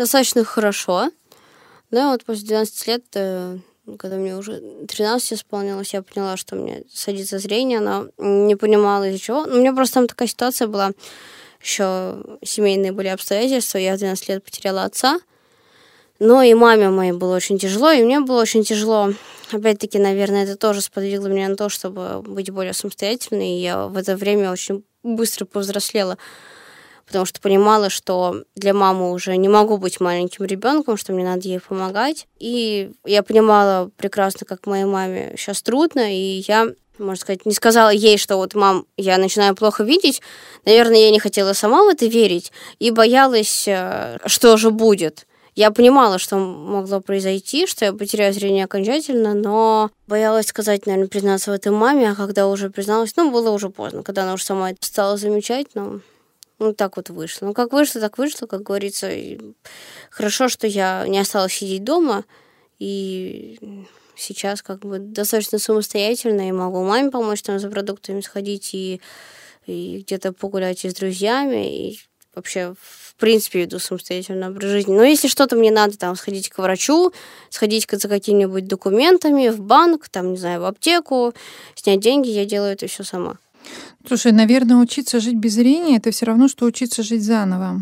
[0.00, 1.10] достаточно хорошо.
[1.90, 3.58] И вот после 12 лет, э,
[3.98, 9.18] когда мне уже 13 исполнилось, я поняла, что меня садится зрение, но не понимала из-за
[9.18, 9.46] чего.
[9.46, 10.92] Ну, у меня просто там такая ситуация была,
[11.62, 15.20] еще семейные были обстоятельства, я в 12 лет потеряла отца,
[16.18, 19.12] но и маме моей было очень тяжело, и мне было очень тяжело.
[19.52, 23.96] Опять-таки, наверное, это тоже сподвигло меня на то, чтобы быть более самостоятельной, и я в
[23.96, 26.18] это время очень быстро повзрослела,
[27.10, 31.48] потому что понимала, что для мамы уже не могу быть маленьким ребенком, что мне надо
[31.48, 32.28] ей помогать.
[32.38, 36.68] И я понимала прекрасно, как моей маме сейчас трудно, и я
[36.98, 40.20] можно сказать, не сказала ей, что вот, мам, я начинаю плохо видеть.
[40.66, 45.26] Наверное, я не хотела сама в это верить и боялась, э, что же будет.
[45.56, 51.50] Я понимала, что могло произойти, что я потеряю зрение окончательно, но боялась сказать, наверное, признаться
[51.50, 54.70] в этом маме, а когда уже призналась, ну, было уже поздно, когда она уже сама
[54.70, 56.00] это стала замечать, но
[56.60, 57.46] ну, так вот вышло.
[57.46, 59.10] Ну, как вышло, так вышло, как говорится.
[59.10, 59.40] И
[60.10, 62.24] хорошо, что я не осталась сидеть дома,
[62.78, 63.58] и
[64.14, 69.00] сейчас как бы достаточно самостоятельно, и могу маме помочь там за продуктами сходить, и,
[69.66, 72.00] и где-то погулять и с друзьями, и
[72.34, 74.94] вообще в принципе веду самостоятельный образ жизни.
[74.94, 77.12] Но если что-то мне надо, там, сходить к врачу,
[77.48, 81.32] сходить за какими-нибудь документами в банк, там, не знаю, в аптеку,
[81.74, 83.38] снять деньги, я делаю это все сама.
[84.06, 87.80] Слушай, наверное, учиться жить без зрения это все равно, что учиться жить заново.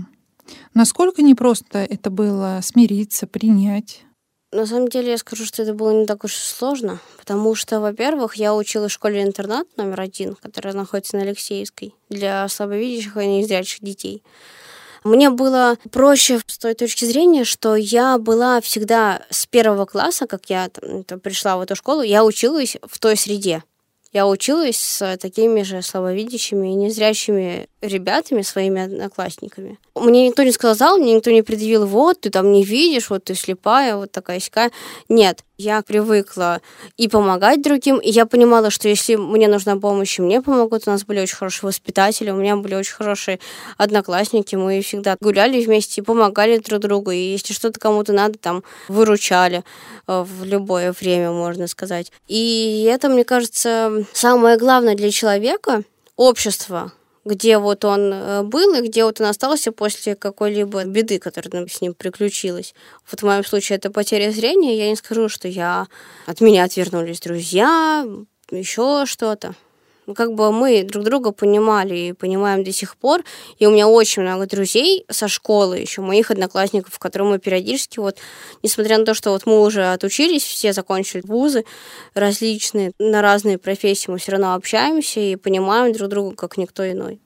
[0.75, 4.05] Насколько непросто это было смириться, принять?
[4.51, 7.81] На самом деле я скажу, что это было не так уж и сложно, потому что,
[7.81, 13.83] во-первых, я училась в школе-интернат номер один, которая находится на Алексеевской, для слабовидящих и незрячих
[13.83, 14.23] детей.
[15.05, 20.49] Мне было проще с той точки зрения, что я была всегда с первого класса, как
[20.49, 23.63] я там, пришла в эту школу, я училась в той среде.
[24.13, 29.79] Я училась с такими же слабовидящими и незрячими ребятами, своими одноклассниками.
[29.95, 33.35] Мне никто не сказал, мне никто не предъявил, вот, ты там не видишь, вот ты
[33.35, 34.73] слепая, вот такая сякая.
[35.11, 36.63] Нет, я привыкла
[36.97, 40.85] и помогать другим, и я понимала, что если мне нужна помощь, и мне помогут.
[40.87, 43.41] У нас были очень хорошие воспитатели, у меня были очень хорошие
[43.77, 48.63] одноклассники, мы всегда гуляли вместе и помогали друг другу, и если что-то кому-то надо, там,
[48.87, 49.65] выручали
[50.07, 52.13] э, в любое время, можно сказать.
[52.29, 55.83] И это, мне кажется, самое главное для человека,
[56.17, 56.93] общество,
[57.29, 61.81] где вот он э, был и где вот он остался после какой-либо беды, которая с
[61.81, 62.75] ним приключилась.
[63.11, 64.77] Вот в моем случае это потеря зрения.
[64.77, 65.87] Я не скажу, что я
[66.27, 68.07] от меня отвернулись друзья,
[68.51, 69.55] еще что-то.
[70.09, 73.25] Ну, как бы мы друг друга понимали и понимаем до сих пор.
[73.59, 78.17] И у меня очень много друзей со школы, еще моих одноклассников, которые мы периодически, вот,
[78.63, 81.67] несмотря на то, что вот мы уже отучились, все закончили вузы
[82.15, 87.21] различные, на разные профессии, мы все равно общаемся и понимаем друг друга как никто иной.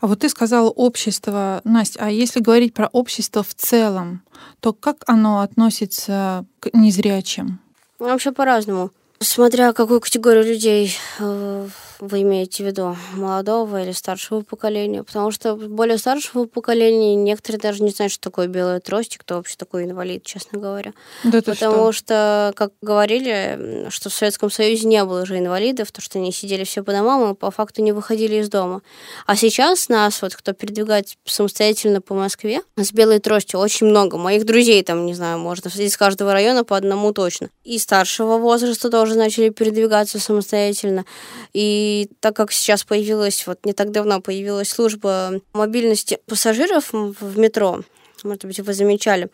[0.00, 4.24] А вот ты сказала общество, Настя, а если говорить про общество в целом,
[4.58, 7.60] то как оно относится к незрячим?
[8.00, 8.90] Вообще по-разному.
[9.20, 11.68] Смотря какую категорию людей э,
[12.00, 15.02] вы имеете в виду, молодого или старшего поколения?
[15.02, 19.56] Потому что более старшего поколения некоторые даже не знают, что такое белая трость, кто вообще
[19.56, 20.92] такой инвалид, честно говоря.
[21.24, 22.08] Да Потому что?
[22.08, 26.64] что, как говорили, что в Советском Союзе не было же инвалидов, то что они сидели
[26.64, 28.82] все по домам и по факту не выходили из дома.
[29.26, 34.16] А сейчас нас, вот кто передвигается самостоятельно по Москве, с белой тростью очень много.
[34.16, 37.50] Моих друзей там, не знаю, можно из каждого района по одному точно.
[37.64, 41.04] И старшего возраста тоже начали передвигаться самостоятельно.
[41.52, 47.38] И и так как сейчас появилась, вот не так давно появилась служба мобильности пассажиров в
[47.38, 47.80] метро,
[48.24, 49.30] может быть, вы замечали,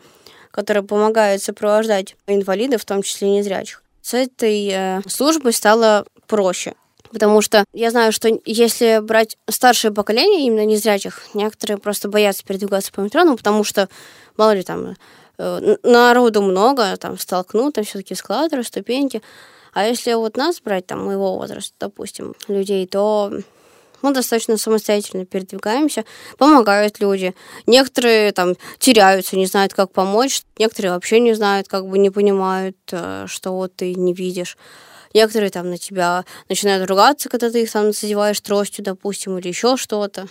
[0.51, 3.83] которая помогает сопровождать инвалидов, в том числе незрячих.
[4.03, 6.75] С этой э, службой стало проще.
[7.11, 12.93] Потому что я знаю, что если брать старшее поколение, именно незрячих, некоторые просто боятся передвигаться
[12.93, 13.89] по метро, ну, потому что,
[14.37, 14.97] мало ли, там,
[15.39, 19.23] э, народу много, там, столкнут, там все-таки эскалаторы, ступеньки.
[19.75, 23.33] А если вот нас брать, там, моего возраста, допустим, людей, то
[24.03, 26.05] мы достаточно самостоятельно передвигаемся,
[26.39, 27.35] помогают люди.
[27.67, 30.43] Некоторые там теряются, не знают, как помочь.
[30.59, 34.57] Некоторые вообще не знают, как бы не понимают, э, что вот ты не видишь.
[35.15, 39.77] Некоторые там на тебя начинают ругаться, когда ты их там задеваешь тростью, допустим, или еще
[39.77, 40.27] что-то.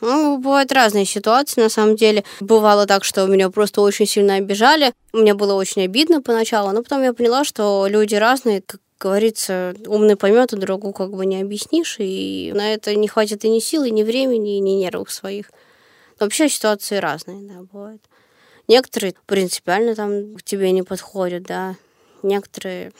[0.00, 2.24] Ну, бывают разные ситуации, на самом деле.
[2.40, 4.92] Бывало так, что меня просто очень сильно обижали.
[5.14, 10.16] Мне было очень обидно поначалу, но потом я поняла, что люди разные, как говорится, умный
[10.16, 13.90] поймет, а другу как бы не объяснишь, и на это не хватит и ни силы,
[13.90, 15.50] ни времени, ни нервов своих.
[16.18, 18.00] Но вообще ситуации разные, да, бывают.
[18.66, 21.76] Некоторые принципиально там к тебе не подходят, да.
[22.22, 22.92] Некоторые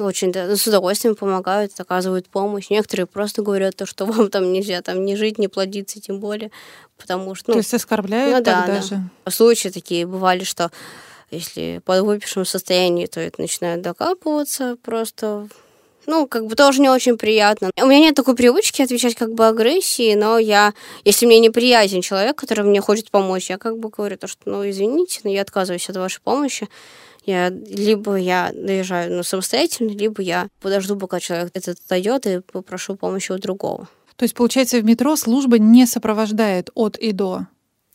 [0.00, 2.68] очень да, с удовольствием помогают, оказывают помощь.
[2.68, 6.50] Некоторые просто говорят то, что вам там нельзя там не жить, не плодиться, тем более,
[6.98, 7.50] потому что...
[7.50, 9.00] Ну, то есть оскорбляют ну, да, даже?
[9.24, 9.30] Да.
[9.30, 10.72] Случаи такие бывали, что
[11.30, 15.48] если под выпившем состоянии, то это начинает докапываться просто
[16.06, 17.70] ну, как бы тоже не очень приятно.
[17.80, 22.36] У меня нет такой привычки отвечать как бы агрессии, но я, если мне неприятен человек,
[22.36, 25.88] который мне хочет помочь, я как бы говорю то, что, ну, извините, но я отказываюсь
[25.88, 26.68] от вашей помощи.
[27.24, 32.96] Я либо я доезжаю ну, самостоятельно, либо я подожду, пока человек этот отойдет, и попрошу
[32.96, 33.88] помощи у другого.
[34.16, 37.46] То есть, получается, в метро служба не сопровождает от и до?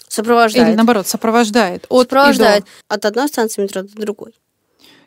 [0.10, 0.68] Сопровождает.
[0.68, 2.96] Или наоборот, сопровождает от сопровождает и до.
[2.96, 4.34] от одной станции метро до другой.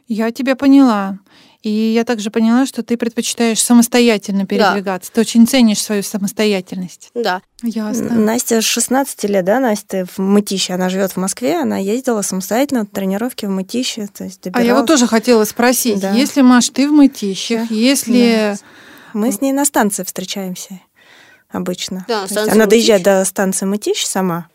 [0.08, 1.18] Я тебя поняла.
[1.62, 5.10] И я также поняла, что ты предпочитаешь самостоятельно передвигаться.
[5.10, 5.14] Да.
[5.14, 7.10] Ты очень ценишь свою самостоятельность.
[7.14, 7.40] Да.
[7.62, 8.14] Ясно.
[8.16, 12.80] Настя с 16 лет, да, Настя в Мытище, она живет в Москве, она ездила самостоятельно
[12.80, 14.08] на тренировки в Мытище.
[14.08, 14.64] То есть добиралась...
[14.64, 16.10] А я вот тоже хотела спросить, да.
[16.10, 17.74] если, Маш, ты в Мытищах, да.
[17.74, 18.56] если...
[18.60, 18.66] Да.
[19.14, 20.80] Мы с ней на станции встречаемся
[21.48, 22.04] обычно.
[22.08, 24.48] Да, она доезжает до станции Мытищ сама.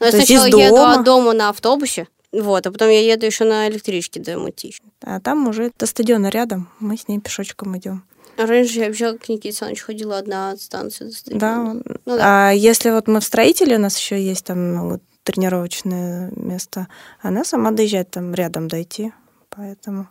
[0.00, 3.68] Но я сначала еду от дома на автобусе, вот, а потом я еду еще на
[3.68, 4.80] электричке до Мытищ.
[5.02, 8.04] А там уже до стадиона рядом, мы с ней пешочком идем.
[8.36, 11.40] Раньше я вообще к Никите Александровичу ходила одна от станции до стадиона.
[11.40, 11.94] Да.
[12.04, 12.48] Ну да.
[12.48, 16.88] А если вот мы в строителе, у нас еще есть там ну, вот тренировочное место,
[17.20, 19.12] она сама доезжает там рядом дойти,
[19.48, 20.08] поэтому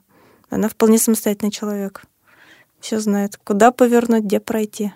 [0.50, 2.04] она вполне самостоятельный человек.
[2.80, 4.94] Все знает, куда повернуть, где пройти.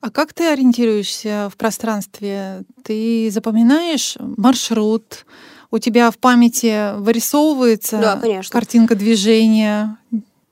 [0.00, 2.62] А как ты ориентируешься в пространстве?
[2.84, 5.26] Ты запоминаешь маршрут?
[5.70, 8.52] У тебя в памяти вырисовывается Да, конечно.
[8.52, 9.98] картинка движения?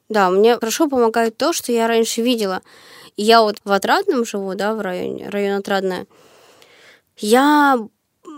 [0.08, 2.62] Да, мне хорошо помогает то, что я раньше видела.
[3.16, 6.06] Я вот в Отрадном живу, да, в районе, район Отрадное.
[7.16, 7.78] Я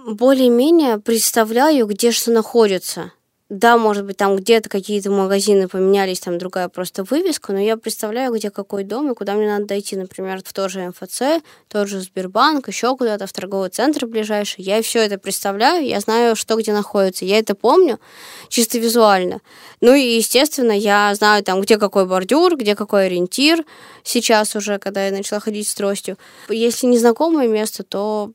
[0.07, 3.13] более-менее представляю, где что находится.
[3.51, 8.35] Да, может быть, там где-то какие-то магазины поменялись, там другая просто вывеска, но я представляю,
[8.35, 9.97] где какой дом и куда мне надо дойти.
[9.97, 14.63] Например, в тот же МФЦ, тот же Сбербанк, еще куда-то в торговый центр ближайший.
[14.65, 17.25] Я все это представляю, я знаю, что где находится.
[17.25, 17.99] Я это помню
[18.51, 19.41] чисто визуально.
[19.81, 23.65] Ну и, естественно, я знаю там, где какой бордюр, где какой ориентир
[24.05, 26.19] сейчас уже, когда я начала ходить с тростью.
[26.51, 28.31] Если незнакомое место, то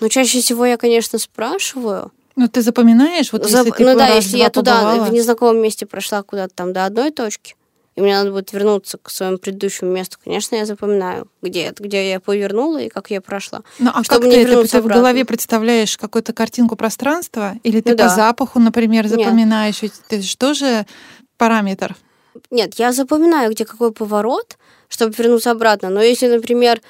[0.00, 4.08] ну, чаще всего я, конечно, спрашиваю, Ну, ты запоминаешь, вот Зап- если ты ну да,
[4.08, 7.54] если я туда побывала, в незнакомом месте прошла куда-то там до одной точки,
[7.94, 12.18] и мне надо будет вернуться к своему предыдущему месту, конечно, я запоминаю, где где я
[12.18, 13.62] повернула и как я прошла.
[13.78, 17.54] Ну, а как ты это ты в голове представляешь какую-то картинку пространства?
[17.62, 18.08] Или ты Ну по да.
[18.08, 19.12] запаху, например, Нет.
[19.12, 19.82] запоминаешь?
[19.82, 20.86] Ведь Это же тоже
[21.36, 21.94] параметр.
[22.50, 25.88] Нет, я запоминаю, где какой поворот, чтобы вернуться обратно.
[25.88, 26.80] Но если, например,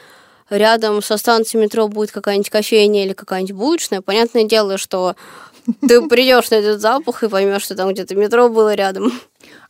[0.51, 5.17] рядом со станцией метро будет какая-нибудь кофейня или какая-нибудь булочная, понятное дело, что
[5.87, 9.13] ты придешь на этот запах и поймешь, что там где-то метро было рядом.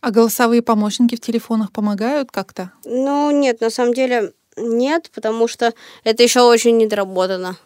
[0.01, 2.73] А голосовые помощники в телефонах помогают как-то?
[2.85, 5.73] Ну, нет, на самом деле нет, потому что
[6.05, 7.57] это еще очень недоработано.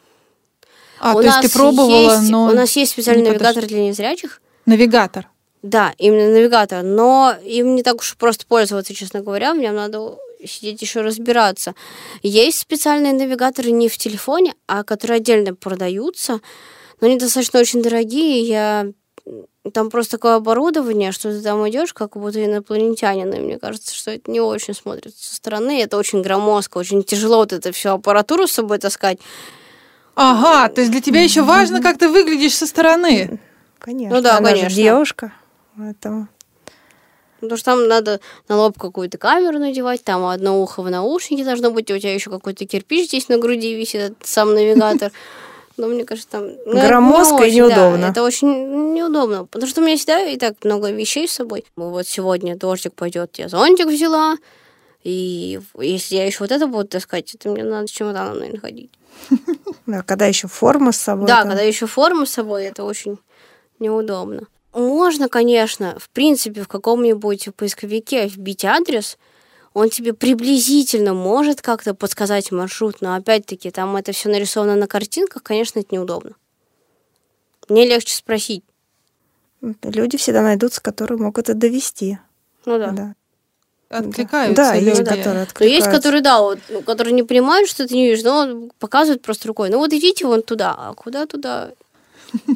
[1.00, 3.68] А, у то есть ты пробовала, есть, но У нас есть специальный навигатор подошло.
[3.68, 4.40] для незрячих.
[4.66, 5.28] навигатор.
[5.62, 6.82] Да, именно навигатор.
[6.82, 9.54] Но им не так уж просто пользоваться, честно говоря.
[9.54, 11.74] Мне надо сидеть еще разбираться.
[12.22, 16.40] Есть специальные навигаторы не в телефоне, а которые отдельно продаются.
[17.00, 18.42] Но они достаточно очень дорогие.
[18.42, 18.86] Я
[19.72, 23.32] там просто такое оборудование, что ты там идешь, как будто инопланетянин.
[23.32, 25.82] И мне кажется, что это не очень смотрится со стороны.
[25.82, 29.18] Это очень громоздко, очень тяжело вот это всю аппаратуру с собой таскать.
[30.14, 33.38] Ага, то есть для тебя еще важно, как ты выглядишь со стороны.
[33.78, 34.16] Конечно.
[34.16, 34.76] Ну да, она же конечно.
[34.76, 35.32] девушка.
[35.76, 36.28] Поэтому
[37.40, 41.70] Потому что там надо на лоб какую-то камеру надевать, там одно ухо в наушнике должно
[41.70, 45.12] быть, у тебя еще какой-то кирпич здесь на груди висит, сам навигатор.
[45.76, 46.48] Но мне кажется, там...
[46.66, 48.06] ну, Громоздко и очень, да, неудобно.
[48.06, 51.64] это очень неудобно, потому что у меня всегда и так много вещей с собой.
[51.76, 54.36] Вот сегодня дождик пойдет, я зонтик взяла,
[55.04, 58.90] и если я еще вот это буду таскать, это мне надо с чемоданом, наверное, ходить.
[59.86, 61.28] да, когда еще форма с собой.
[61.28, 63.18] Да, когда еще форму с собой, это очень
[63.78, 64.48] неудобно.
[64.72, 69.18] Можно, конечно, в принципе, в каком-нибудь поисковике вбить адрес,
[69.74, 75.42] он тебе приблизительно может как-то подсказать маршрут, но опять-таки там это все нарисовано на картинках,
[75.42, 76.32] конечно, это неудобно.
[77.68, 78.64] Мне легче спросить.
[79.82, 82.18] Люди всегда найдутся, которые могут это довести.
[82.64, 82.90] Ну да.
[82.92, 83.14] Да,
[83.90, 85.04] Откликаются да есть, люди.
[85.08, 85.90] которые Но есть, откликаются.
[85.90, 89.48] которые, да, вот, ну, которые не понимают, что ты не видишь, но он показывает просто
[89.48, 89.70] рукой.
[89.70, 91.72] Ну вот идите вон туда, а куда туда?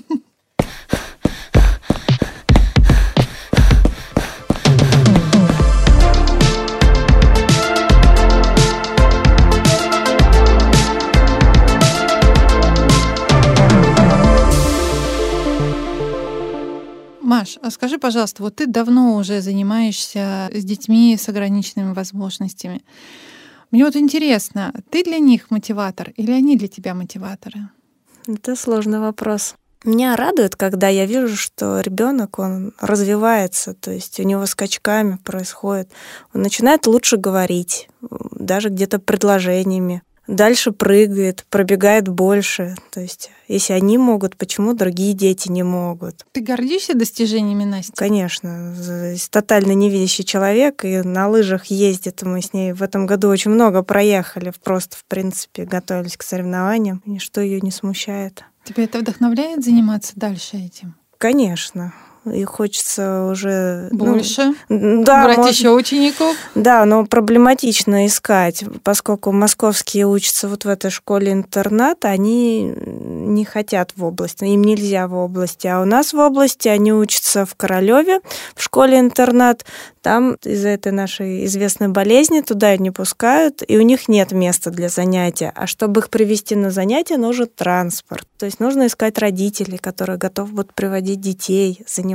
[17.32, 22.82] Маш, а скажи, пожалуйста, вот ты давно уже занимаешься с детьми с ограниченными возможностями.
[23.70, 27.70] Мне вот интересно, ты для них мотиватор или они для тебя мотиваторы?
[28.28, 29.54] Это сложный вопрос.
[29.82, 35.90] Меня радует, когда я вижу, что ребенок он развивается, то есть у него скачками происходит.
[36.34, 37.88] Он начинает лучше говорить,
[38.32, 40.02] даже где-то предложениями.
[40.32, 42.74] Дальше прыгает, пробегает больше.
[42.90, 46.24] То есть, если они могут, почему другие дети не могут?
[46.32, 47.92] Ты гордишься достижениями Насти?
[47.94, 48.74] Конечно,
[49.30, 52.22] тотально невидящий человек, и на лыжах ездит.
[52.22, 57.02] Мы с ней в этом году очень много проехали, просто, в принципе, готовились к соревнованиям.
[57.04, 58.42] Ничто ее не смущает.
[58.64, 60.94] Тебя это вдохновляет заниматься дальше этим?
[61.18, 61.92] Конечно.
[62.24, 63.88] И хочется уже...
[63.90, 64.54] ну, Больше?
[64.68, 66.36] да, Брать может- еще учеников?
[66.54, 74.04] Да, но проблематично искать, поскольку московские учатся вот в этой школе-интернат, они не хотят в
[74.04, 78.20] области, им нельзя в области, а у нас в области они учатся в Королеве,
[78.54, 79.64] в школе-интернат,
[80.00, 84.88] там из-за этой нашей известной болезни туда не пускают, и у них нет места для
[84.88, 85.52] занятия.
[85.54, 88.26] А чтобы их привести на занятия, нужен транспорт.
[88.36, 92.11] То есть нужно искать родителей, которые готовы будут приводить детей, заниматься,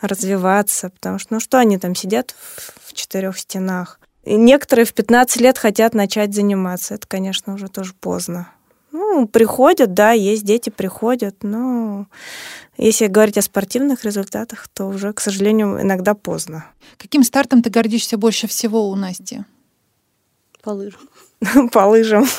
[0.00, 4.00] развиваться, потому что, ну что они там сидят в в четырех стенах?
[4.24, 6.94] И некоторые в 15 лет хотят начать заниматься.
[6.94, 8.50] Это, конечно, уже тоже поздно.
[8.92, 12.06] Ну, приходят, да, есть дети, приходят, но
[12.78, 16.64] если говорить о спортивных результатах, то уже, к сожалению, иногда поздно.
[16.96, 19.44] Каким стартом ты гордишься больше всего у Насти?
[20.62, 21.00] По лыжам.
[21.72, 22.26] По лыжам.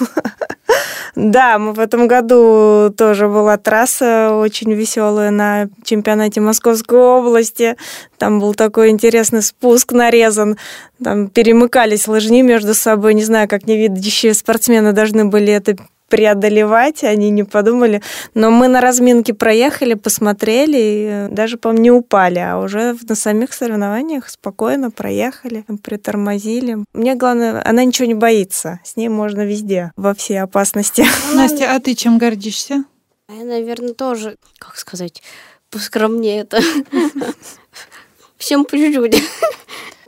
[1.16, 7.76] Да, мы в этом году тоже была трасса очень веселая на чемпионате Московской области.
[8.18, 10.58] Там был такой интересный спуск нарезан.
[11.04, 13.16] Там перемыкались лыжни между собой.
[13.16, 15.76] Не знаю, как невидящие спортсмены должны были это
[16.10, 18.02] преодолевать, они не подумали.
[18.34, 23.54] Но мы на разминке проехали, посмотрели, и даже, по-моему, не упали, а уже на самих
[23.54, 26.78] соревнованиях спокойно проехали, притормозили.
[26.94, 28.80] Мне главное, она ничего не боится.
[28.84, 31.06] С ней можно везде, во всей опасности.
[31.34, 32.84] Настя, а ты чем гордишься?
[33.30, 35.22] Я, наверное, тоже, как сказать,
[35.70, 36.62] поскромнее это.
[38.38, 39.22] Всем по чуть-чуть.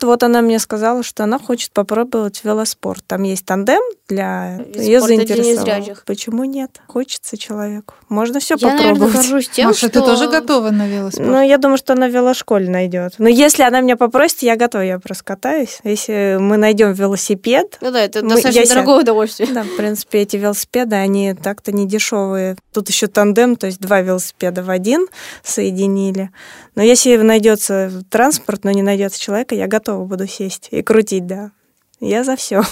[0.02, 3.04] Вот она мне сказала, что она хочет попробовать велоспорт.
[3.08, 5.98] Там есть тандем для ее заинтересовал.
[6.06, 6.82] Почему нет?
[6.88, 7.94] Хочется человеку.
[8.10, 9.00] Можно все я, попробовать.
[9.00, 9.90] Наверное, горжусь тем, Маша, что...
[9.90, 11.28] ты тоже готова на велоспорт?
[11.28, 13.14] Ну, я думаю, что она в велошколе найдет.
[13.18, 15.80] Но если она меня попросит, я готова, я просто катаюсь.
[15.84, 17.78] Если мы найдем велосипед...
[17.82, 19.50] Ну да, это мы, достаточно дорогое удовольствие.
[19.54, 22.58] Да, в принципе, эти велосипеды, они так-то не дешевые.
[22.74, 25.08] Тут еще тандем, то есть два велосипеда в один
[25.44, 26.32] соединили.
[26.76, 31.52] Но если найдется транспорт, но не найдется человека, я готова буду сесть и крутить, да.
[32.00, 32.64] Я за все.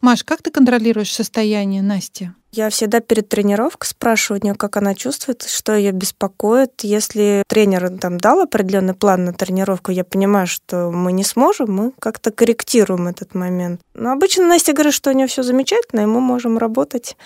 [0.00, 2.30] Маш, как ты контролируешь состояние Насти?
[2.50, 6.80] Я всегда перед тренировкой спрашиваю у нее, как она чувствует, что ее беспокоит.
[6.82, 11.92] Если тренер там дал определенный план на тренировку, я понимаю, что мы не сможем, мы
[11.98, 13.82] как-то корректируем этот момент.
[13.92, 17.16] Но обычно Настя говорит, что у нее все замечательно, и мы можем работать.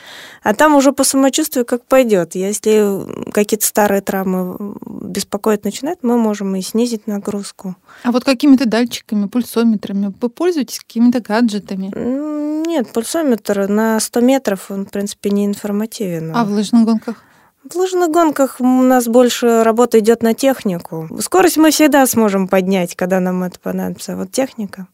[0.43, 2.35] А там уже по самочувствию как пойдет.
[2.35, 7.77] Если какие-то старые травмы беспокоить начинают, мы можем и снизить нагрузку.
[8.03, 11.93] А вот какими-то датчиками, пульсометрами вы пользуетесь какими-то гаджетами?
[12.67, 16.33] Нет, пульсометр на 100 метров, он, в принципе, не информативен.
[16.35, 17.25] А в лыжных гонках?
[17.71, 21.09] В лыжных гонках у нас больше работа идет на технику.
[21.21, 24.17] Скорость мы всегда сможем поднять, когда нам это понадобится.
[24.17, 24.89] Вот техника.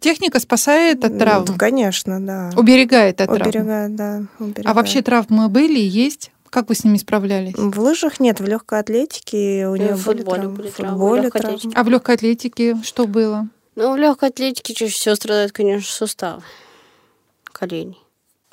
[0.00, 1.44] Техника спасает от травм?
[1.48, 2.50] Ну, конечно, да.
[2.56, 3.42] Уберегает от травм?
[3.42, 4.22] Уберегает, да.
[4.38, 4.66] Уберегает.
[4.66, 6.30] А вообще травмы были и есть?
[6.48, 7.54] Как вы с ними справлялись?
[7.56, 10.70] В лыжах нет, в легкой атлетике у нее в футболе были были травмы.
[10.70, 11.56] травмы, футболе легкой травмы.
[11.56, 11.78] атлетике.
[11.78, 13.48] А в легкой атлетике что было?
[13.74, 16.42] Ну, в легкой атлетике чаще всего страдают, конечно, суставы
[17.52, 17.98] коленей.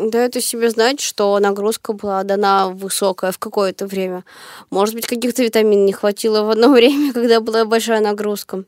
[0.09, 4.23] Дает о себе знать, что нагрузка была дана высокая в какое-то время.
[4.71, 8.63] Может быть, каких-то витамин не хватило в одно время, когда была большая нагрузка.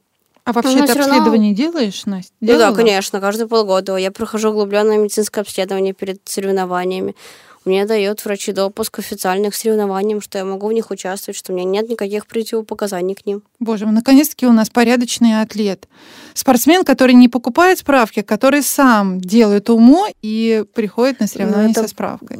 [0.46, 2.34] А вообще Но ты всё равно- обследование делаешь, Настя?
[2.42, 7.16] Ну да, конечно, каждые полгода я прохожу углубленное медицинское обследование перед соревнованиями.
[7.66, 11.56] Мне дает врачи допуск официально к соревнованиям, что я могу в них участвовать, что у
[11.56, 13.42] меня нет никаких противопоказаний к ним.
[13.60, 15.88] Боже мой, наконец-таки у нас порядочный атлет.
[16.34, 21.82] Спортсмен, который не покупает справки, а который сам делает УМО и приходит на соревнования Ну,
[21.84, 22.38] со справкой.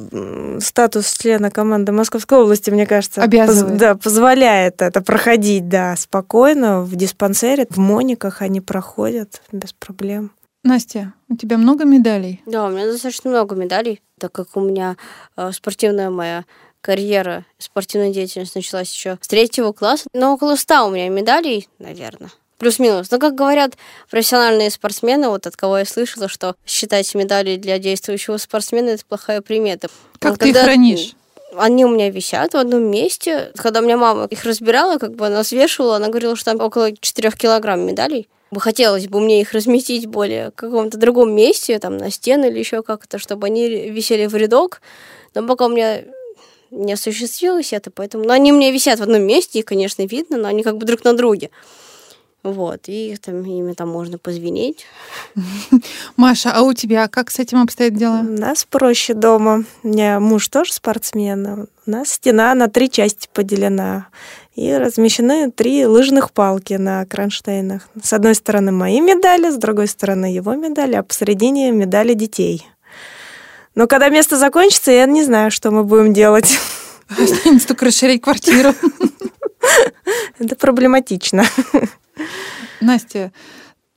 [0.60, 3.72] Статус члена команды Московской области, мне кажется, Обязывает.
[3.74, 10.32] поз- да, позволяет это проходить, да, спокойно в диспансере, в мониках они проходят без проблем.
[10.64, 12.42] Настя, у тебя много медалей?
[12.46, 14.96] Да, у меня достаточно много медалей, так как у меня
[15.36, 16.46] э, спортивная моя
[16.80, 20.06] карьера, спортивная деятельность началась еще с третьего класса.
[20.14, 22.32] Но около ста у меня медалей, наверное.
[22.60, 23.12] Плюс-минус.
[23.12, 23.74] Но, как говорят
[24.10, 29.42] профессиональные спортсмены, вот от кого я слышала, что считать медали для действующего спортсмена– это плохая
[29.42, 29.90] примета.
[30.20, 31.14] Как Вот ты их когда- хранишь?
[31.56, 33.52] Они у меня висят в одном месте.
[33.58, 36.96] Когда у меня мама их разбирала, как бы она взвешивала, она говорила, что там около
[36.96, 38.28] 4 килограмм медалей.
[38.54, 42.60] Бы Хотелось бы мне их разместить более в каком-то другом месте, там на стены или
[42.60, 44.80] еще как-то, чтобы они висели в рядок.
[45.34, 46.04] Но пока у меня
[46.70, 48.26] не осуществилось это, поэтому...
[48.26, 50.86] Но они у меня висят в одном месте, их, конечно, видно, но они как бы
[50.86, 51.50] друг на друге.
[52.44, 54.86] Вот, и их там, ими там можно позвенеть.
[56.18, 58.22] Маша, а у тебя как с этим обстоят У дела?
[58.22, 59.64] нас проще дома.
[59.82, 61.68] У меня муж тоже спортсмен.
[61.86, 64.08] У нас стена на три части поделена.
[64.56, 67.88] И размещены три лыжных палки на кронштейнах.
[68.04, 72.68] С одной стороны мои медали, с другой стороны его медали, а посередине медали детей.
[73.74, 76.60] Но когда место закончится, я не знаю, что мы будем делать.
[77.10, 78.74] Останется только расширять квартиру.
[80.40, 81.46] Это проблематично.
[82.82, 83.32] Настя,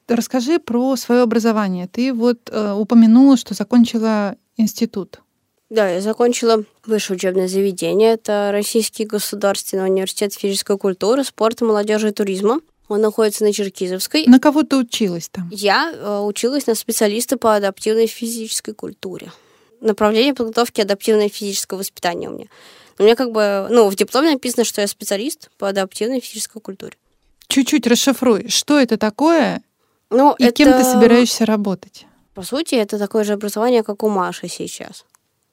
[0.08, 1.88] расскажи про свое образование.
[1.88, 5.20] Ты вот э, упомянула, что закончила институт.
[5.68, 8.12] Да, я закончила высшее учебное заведение.
[8.12, 12.60] Это Российский государственный университет физической культуры, спорта, молодежи и туризма.
[12.88, 14.26] Он находится на Черкизовской.
[14.26, 15.48] На кого ты училась там?
[15.50, 19.32] Я э, училась на специалиста по адаптивной физической культуре.
[19.80, 22.46] Направление подготовки адаптивное физическое воспитание у меня.
[22.98, 26.96] У меня как бы, ну, в дипломе написано, что я специалист по адаптивной физической культуре.
[27.48, 29.62] Чуть-чуть расшифруй, что это такое
[30.10, 32.06] Ну, И это, кем ты собираешься работать?
[32.34, 35.04] По сути, это такое же образование, как у Маши сейчас.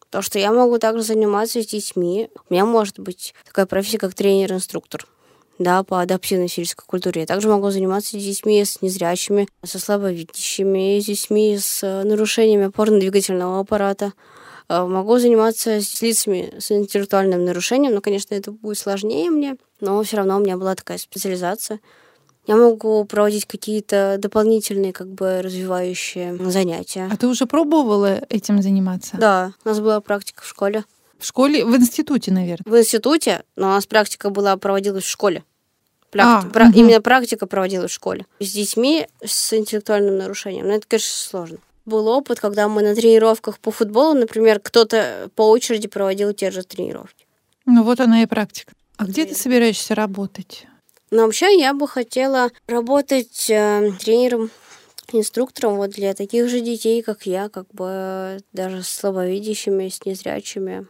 [0.10, 2.30] То, что я могу также заниматься с детьми.
[2.50, 5.08] У меня может быть такая профессия, как тренер-инструктор.
[5.60, 7.22] Да, по адаптивной физической культуре.
[7.22, 12.66] Я также могу заниматься с детьми, с незрячими, со слабовидящими, с детьми с э, нарушениями
[12.66, 14.14] опорно-двигательного аппарата.
[14.68, 20.02] Э, Могу заниматься с лицами с интеллектуальным нарушением, но, конечно, это будет сложнее мне, но
[20.04, 21.80] все равно у меня была такая специализация.
[22.48, 27.10] Я могу проводить какие-то дополнительные, как бы, развивающие занятия.
[27.12, 29.18] А ты уже пробовала этим заниматься?
[29.18, 30.84] Да, у нас была практика в школе.
[31.20, 32.64] В школе, в институте, наверное.
[32.66, 35.44] В институте, но у нас практика была, проводилась в школе.
[36.12, 36.78] Прак- А, пра- мгм.
[36.78, 38.26] Именно практика проводилась в школе.
[38.40, 40.68] С детьми с интеллектуальным нарушением.
[40.68, 41.58] Но это, конечно, сложно.
[41.86, 46.64] Был опыт, когда мы на тренировках по футболу, например, кто-то по очереди проводил те же
[46.64, 47.26] тренировки.
[47.66, 48.74] Ну вот она и практика.
[48.98, 50.68] А где ты собираешься работать?
[51.12, 54.50] Но вообще я бы хотела работать э, тренером,
[55.12, 60.88] инструктором вот для таких же детей, как я, как бы даже с слабовидящими, с незрячими.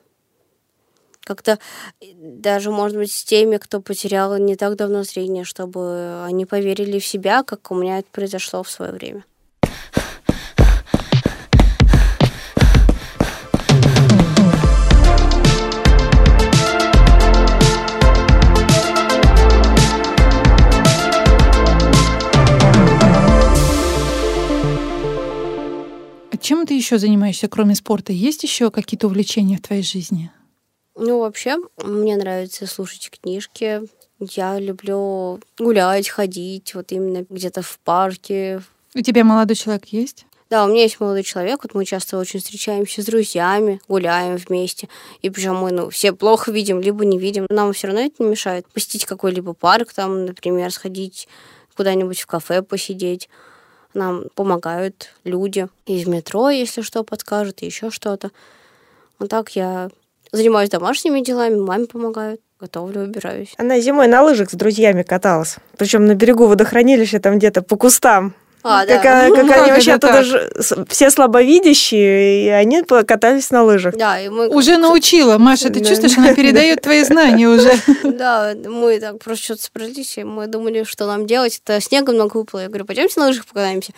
[1.22, 1.60] Как-то
[1.99, 6.99] э, даже, может быть, с теми, кто потерял не так давно зрение, чтобы они поверили
[6.99, 9.26] в себя, как у меня это произошло в свое время.
[26.84, 28.12] Еще занимаешься, кроме спорта?
[28.12, 30.32] Есть еще какие-то увлечения в твоей жизни?
[30.96, 33.82] Ну, вообще, мне нравится слушать книжки.
[34.20, 38.62] Я люблю гулять, ходить, вот именно где-то в парке,
[38.96, 40.26] У тебя молодой человек есть?
[40.50, 44.88] Да, у меня есть молодой человек, вот мы часто очень встречаемся с друзьями, гуляем вместе,
[45.24, 47.48] и причем мы, ну, все плохо видим, либо не видим.
[47.50, 51.28] Нам все равно это не мешает посетить какой-либо парк, там, например, сходить
[51.76, 53.30] куда-нибудь в кафе посидеть.
[53.94, 58.32] Нам помогают люди из метро, если что, подскажут, еще что-то.
[59.20, 59.89] Вот так я
[60.32, 63.54] занимаюсь домашними делами, маме помогают, готовлю, убираюсь.
[63.58, 65.58] Она зимой на лыжах с друзьями каталась.
[65.78, 68.34] Причем на берегу водохранилища, там где-то по кустам.
[68.64, 69.26] А, как, да.
[69.26, 70.26] а- как они Как вообще оттуда так?
[70.26, 70.51] же
[70.89, 73.95] все слабовидящие, и они катались на лыжах.
[73.97, 74.47] Да, и мы...
[74.47, 75.38] Уже научила.
[75.38, 75.86] Маша, ты Да.
[75.89, 77.74] чувствуешь, она передает твои знания уже.
[78.03, 81.59] Да, мы так просто что-то собрались, и мы думали, что нам делать.
[81.66, 82.61] Это снега много выпало.
[82.61, 83.91] Я говорю, пойдемте на лыжах покатаемся.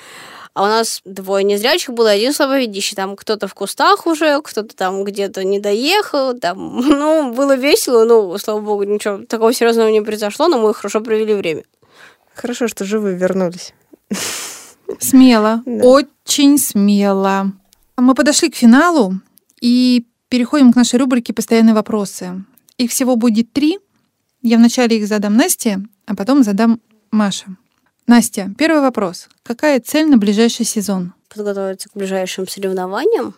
[0.56, 2.96] А у нас двое незрячих было, один слабовидящий.
[2.96, 6.34] Там кто-то в кустах уже, кто-то там где-то не доехал.
[6.40, 11.02] Там, ну, было весело, ну, слава богу, ничего такого серьезного не произошло, но мы хорошо
[11.02, 11.64] провели время.
[12.34, 13.74] Хорошо, что живые вернулись.
[15.00, 15.84] Смело, Да.
[15.86, 17.52] очень смело.
[17.98, 19.14] Мы подошли к финалу
[19.62, 22.44] и переходим к нашей рубрике «Постоянные вопросы».
[22.78, 23.80] Их всего будет три.
[24.42, 26.82] Я вначале их задам Насте, а потом задам
[27.12, 27.46] Маше.
[28.08, 29.30] Настя, первый вопрос.
[29.44, 31.14] Какая цель на ближайший сезон?
[31.34, 33.34] Подготовиться к ближайшим соревнованиям.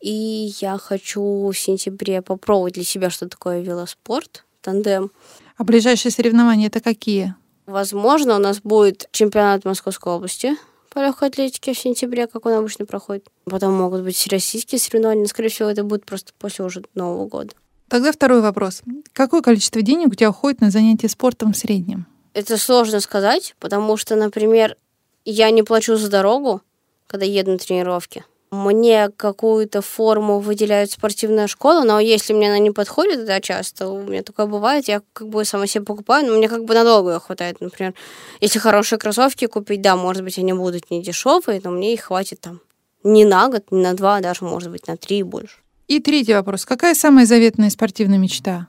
[0.00, 5.10] И я хочу в сентябре попробовать для себя, что такое велоспорт, тандем.
[5.56, 7.34] А ближайшие соревнования это какие?
[7.66, 10.56] Возможно, у нас будет чемпионат Московской области
[10.90, 13.26] по легкой атлетике в сентябре, как он обычно проходит.
[13.44, 17.54] Потом могут быть российские соревнования, но, скорее всего, это будет просто после уже Нового года.
[17.88, 18.82] Тогда второй вопрос.
[19.12, 22.06] Какое количество денег у тебя уходит на занятия спортом в среднем?
[22.32, 24.76] Это сложно сказать, потому что, например,
[25.24, 26.62] я не плачу за дорогу,
[27.06, 28.24] когда еду на тренировки.
[28.54, 34.02] Мне какую-то форму выделяет спортивная школа, но если мне она не подходит, да, часто у
[34.02, 37.18] меня такое бывает, я как бы сама себе покупаю, но мне как бы надолго ее
[37.18, 37.60] хватает.
[37.60, 37.94] Например,
[38.40, 42.40] если хорошие кроссовки купить, да, может быть, они будут не дешевые, но мне их хватит
[42.40, 42.60] там
[43.02, 45.56] не на год, не на два, даже, может быть, на три и больше.
[45.88, 46.64] И третий вопрос.
[46.64, 48.68] Какая самая заветная спортивная мечта?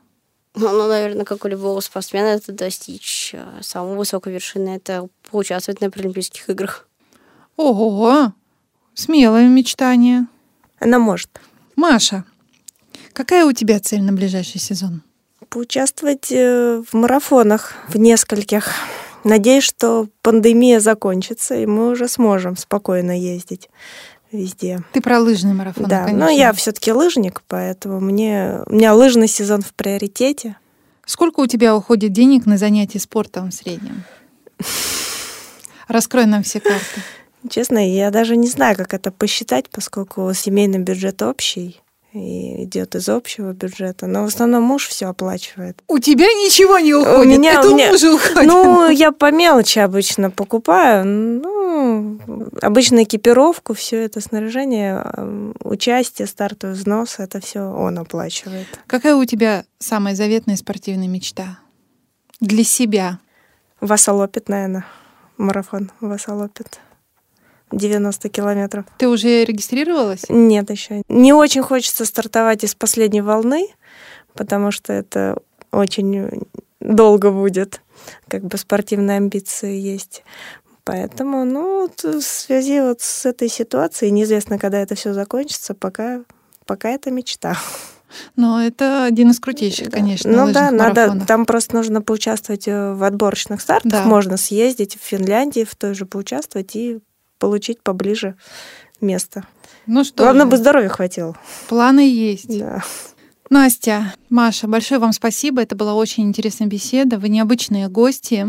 [0.55, 5.81] Ну, ну, наверное, как у любого спортсмена, это достичь э, самой высокой вершины, это поучаствовать
[5.81, 6.87] на Паралимпийских играх.
[7.55, 8.33] Ого!
[8.95, 10.25] Смелое мечтание.
[10.79, 11.29] Она может
[11.75, 12.23] Маша,
[13.13, 15.03] какая у тебя цель на ближайший сезон?
[15.55, 18.71] поучаствовать э, в марафонах, в нескольких.
[19.23, 23.69] Надеюсь, что пандемия закончится, и мы уже сможем спокойно ездить
[24.33, 24.81] везде.
[24.91, 26.25] Ты про лыжный марафон, да, конечно.
[26.25, 30.57] но я все-таки лыжник, поэтому мне у меня лыжный сезон в приоритете.
[31.05, 34.03] Сколько у тебя уходит денег на занятия спортом в среднем?
[35.87, 37.01] Раскрой нам все карты.
[37.49, 41.79] Честно, я даже не знаю, как это посчитать, поскольку семейный бюджет общий
[42.13, 44.07] и идет из общего бюджета.
[44.07, 45.83] Но в основном муж все оплачивает.
[45.89, 47.39] У тебя ничего не уходит.
[47.39, 48.47] меня- Это у у меня- мужа уходит.
[48.47, 51.05] Ну, я по мелочи обычно покупаю.
[51.05, 52.17] Ну,
[52.61, 58.67] обычно экипировку, все это снаряжение, эм, участие, стартовый взнос, это все он оплачивает.
[58.87, 61.59] Какая у тебя самая заветная спортивная мечта?
[62.39, 63.19] Для себя.
[63.81, 64.85] Васолопит, наверное,
[65.37, 66.79] марафон в Осолопит.
[67.71, 68.85] 90 километров.
[68.97, 70.25] Ты уже регистрировалась?
[70.29, 71.01] Нет еще.
[71.09, 73.67] Не очень хочется стартовать из последней волны,
[74.33, 75.37] потому что это
[75.71, 76.47] очень
[76.79, 77.81] долго будет.
[78.27, 80.23] Как бы спортивные амбиции есть.
[80.83, 86.21] Поэтому, ну, в связи вот с этой ситуацией, неизвестно, когда это все закончится, пока,
[86.65, 87.57] пока это мечта.
[88.35, 89.97] Но это один из крутейших, да.
[89.97, 90.31] конечно.
[90.31, 93.91] Ну да, надо, там просто нужно поучаствовать э, в отборочных стартах.
[93.91, 94.03] Да.
[94.03, 96.99] Можно съездить в Финляндии, в той же поучаствовать и
[97.37, 98.35] получить поближе
[99.01, 99.45] место.
[99.87, 100.23] Ну что?
[100.23, 101.37] Главное бы здоровья хватило.
[101.67, 102.57] Планы есть.
[102.57, 102.83] Да.
[103.49, 105.61] Настя, Маша, большое вам спасибо.
[105.61, 107.19] Это была очень интересная беседа.
[107.19, 108.47] Вы необычные гости.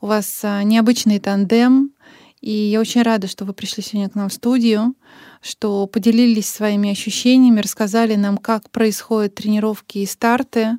[0.00, 1.92] У вас а, необычный тандем.
[2.40, 4.94] И я очень рада, что вы пришли сегодня к нам в студию,
[5.42, 10.78] что поделились своими ощущениями, рассказали нам, как происходят тренировки и старты.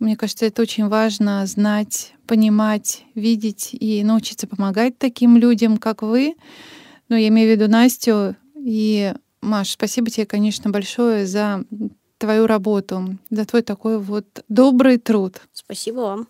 [0.00, 6.36] Мне кажется, это очень важно знать, понимать, видеть и научиться помогать таким людям, как вы.
[7.10, 8.34] Ну, я имею в виду Настю.
[8.56, 11.64] И, Маш, спасибо тебе, конечно, большое за
[12.16, 15.42] твою работу, за твой такой вот добрый труд.
[15.52, 16.28] Спасибо вам.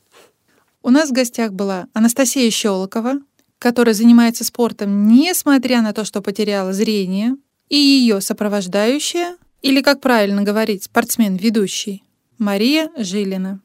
[0.83, 3.21] У нас в гостях была Анастасия Щелокова,
[3.61, 7.37] которая занимается спортом, несмотря на то, что потеряла зрение,
[7.69, 12.03] и ее сопровождающая, или, как правильно говорить, спортсмен-ведущий,
[12.41, 13.61] Мария Жилина.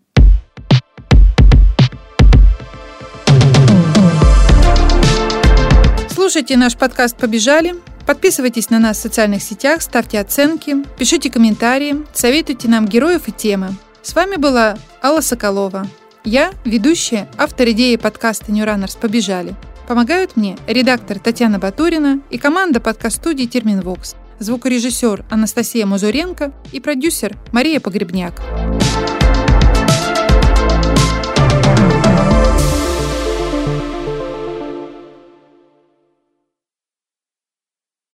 [6.09, 7.75] Слушайте наш подкаст «Побежали».
[8.05, 13.69] Подписывайтесь на нас в социальных сетях, ставьте оценки, пишите комментарии, советуйте нам героев и темы.
[14.01, 15.87] С вами была Алла Соколова.
[16.25, 19.55] Я ведущая, автор идеи подкаста New Runners «Побежали».
[19.87, 27.79] Помогают мне редактор Татьяна Батурина и команда подкаст-студии «Терминвокс», звукорежиссер Анастасия Мазуренко и продюсер Мария
[27.79, 28.41] Погребняк.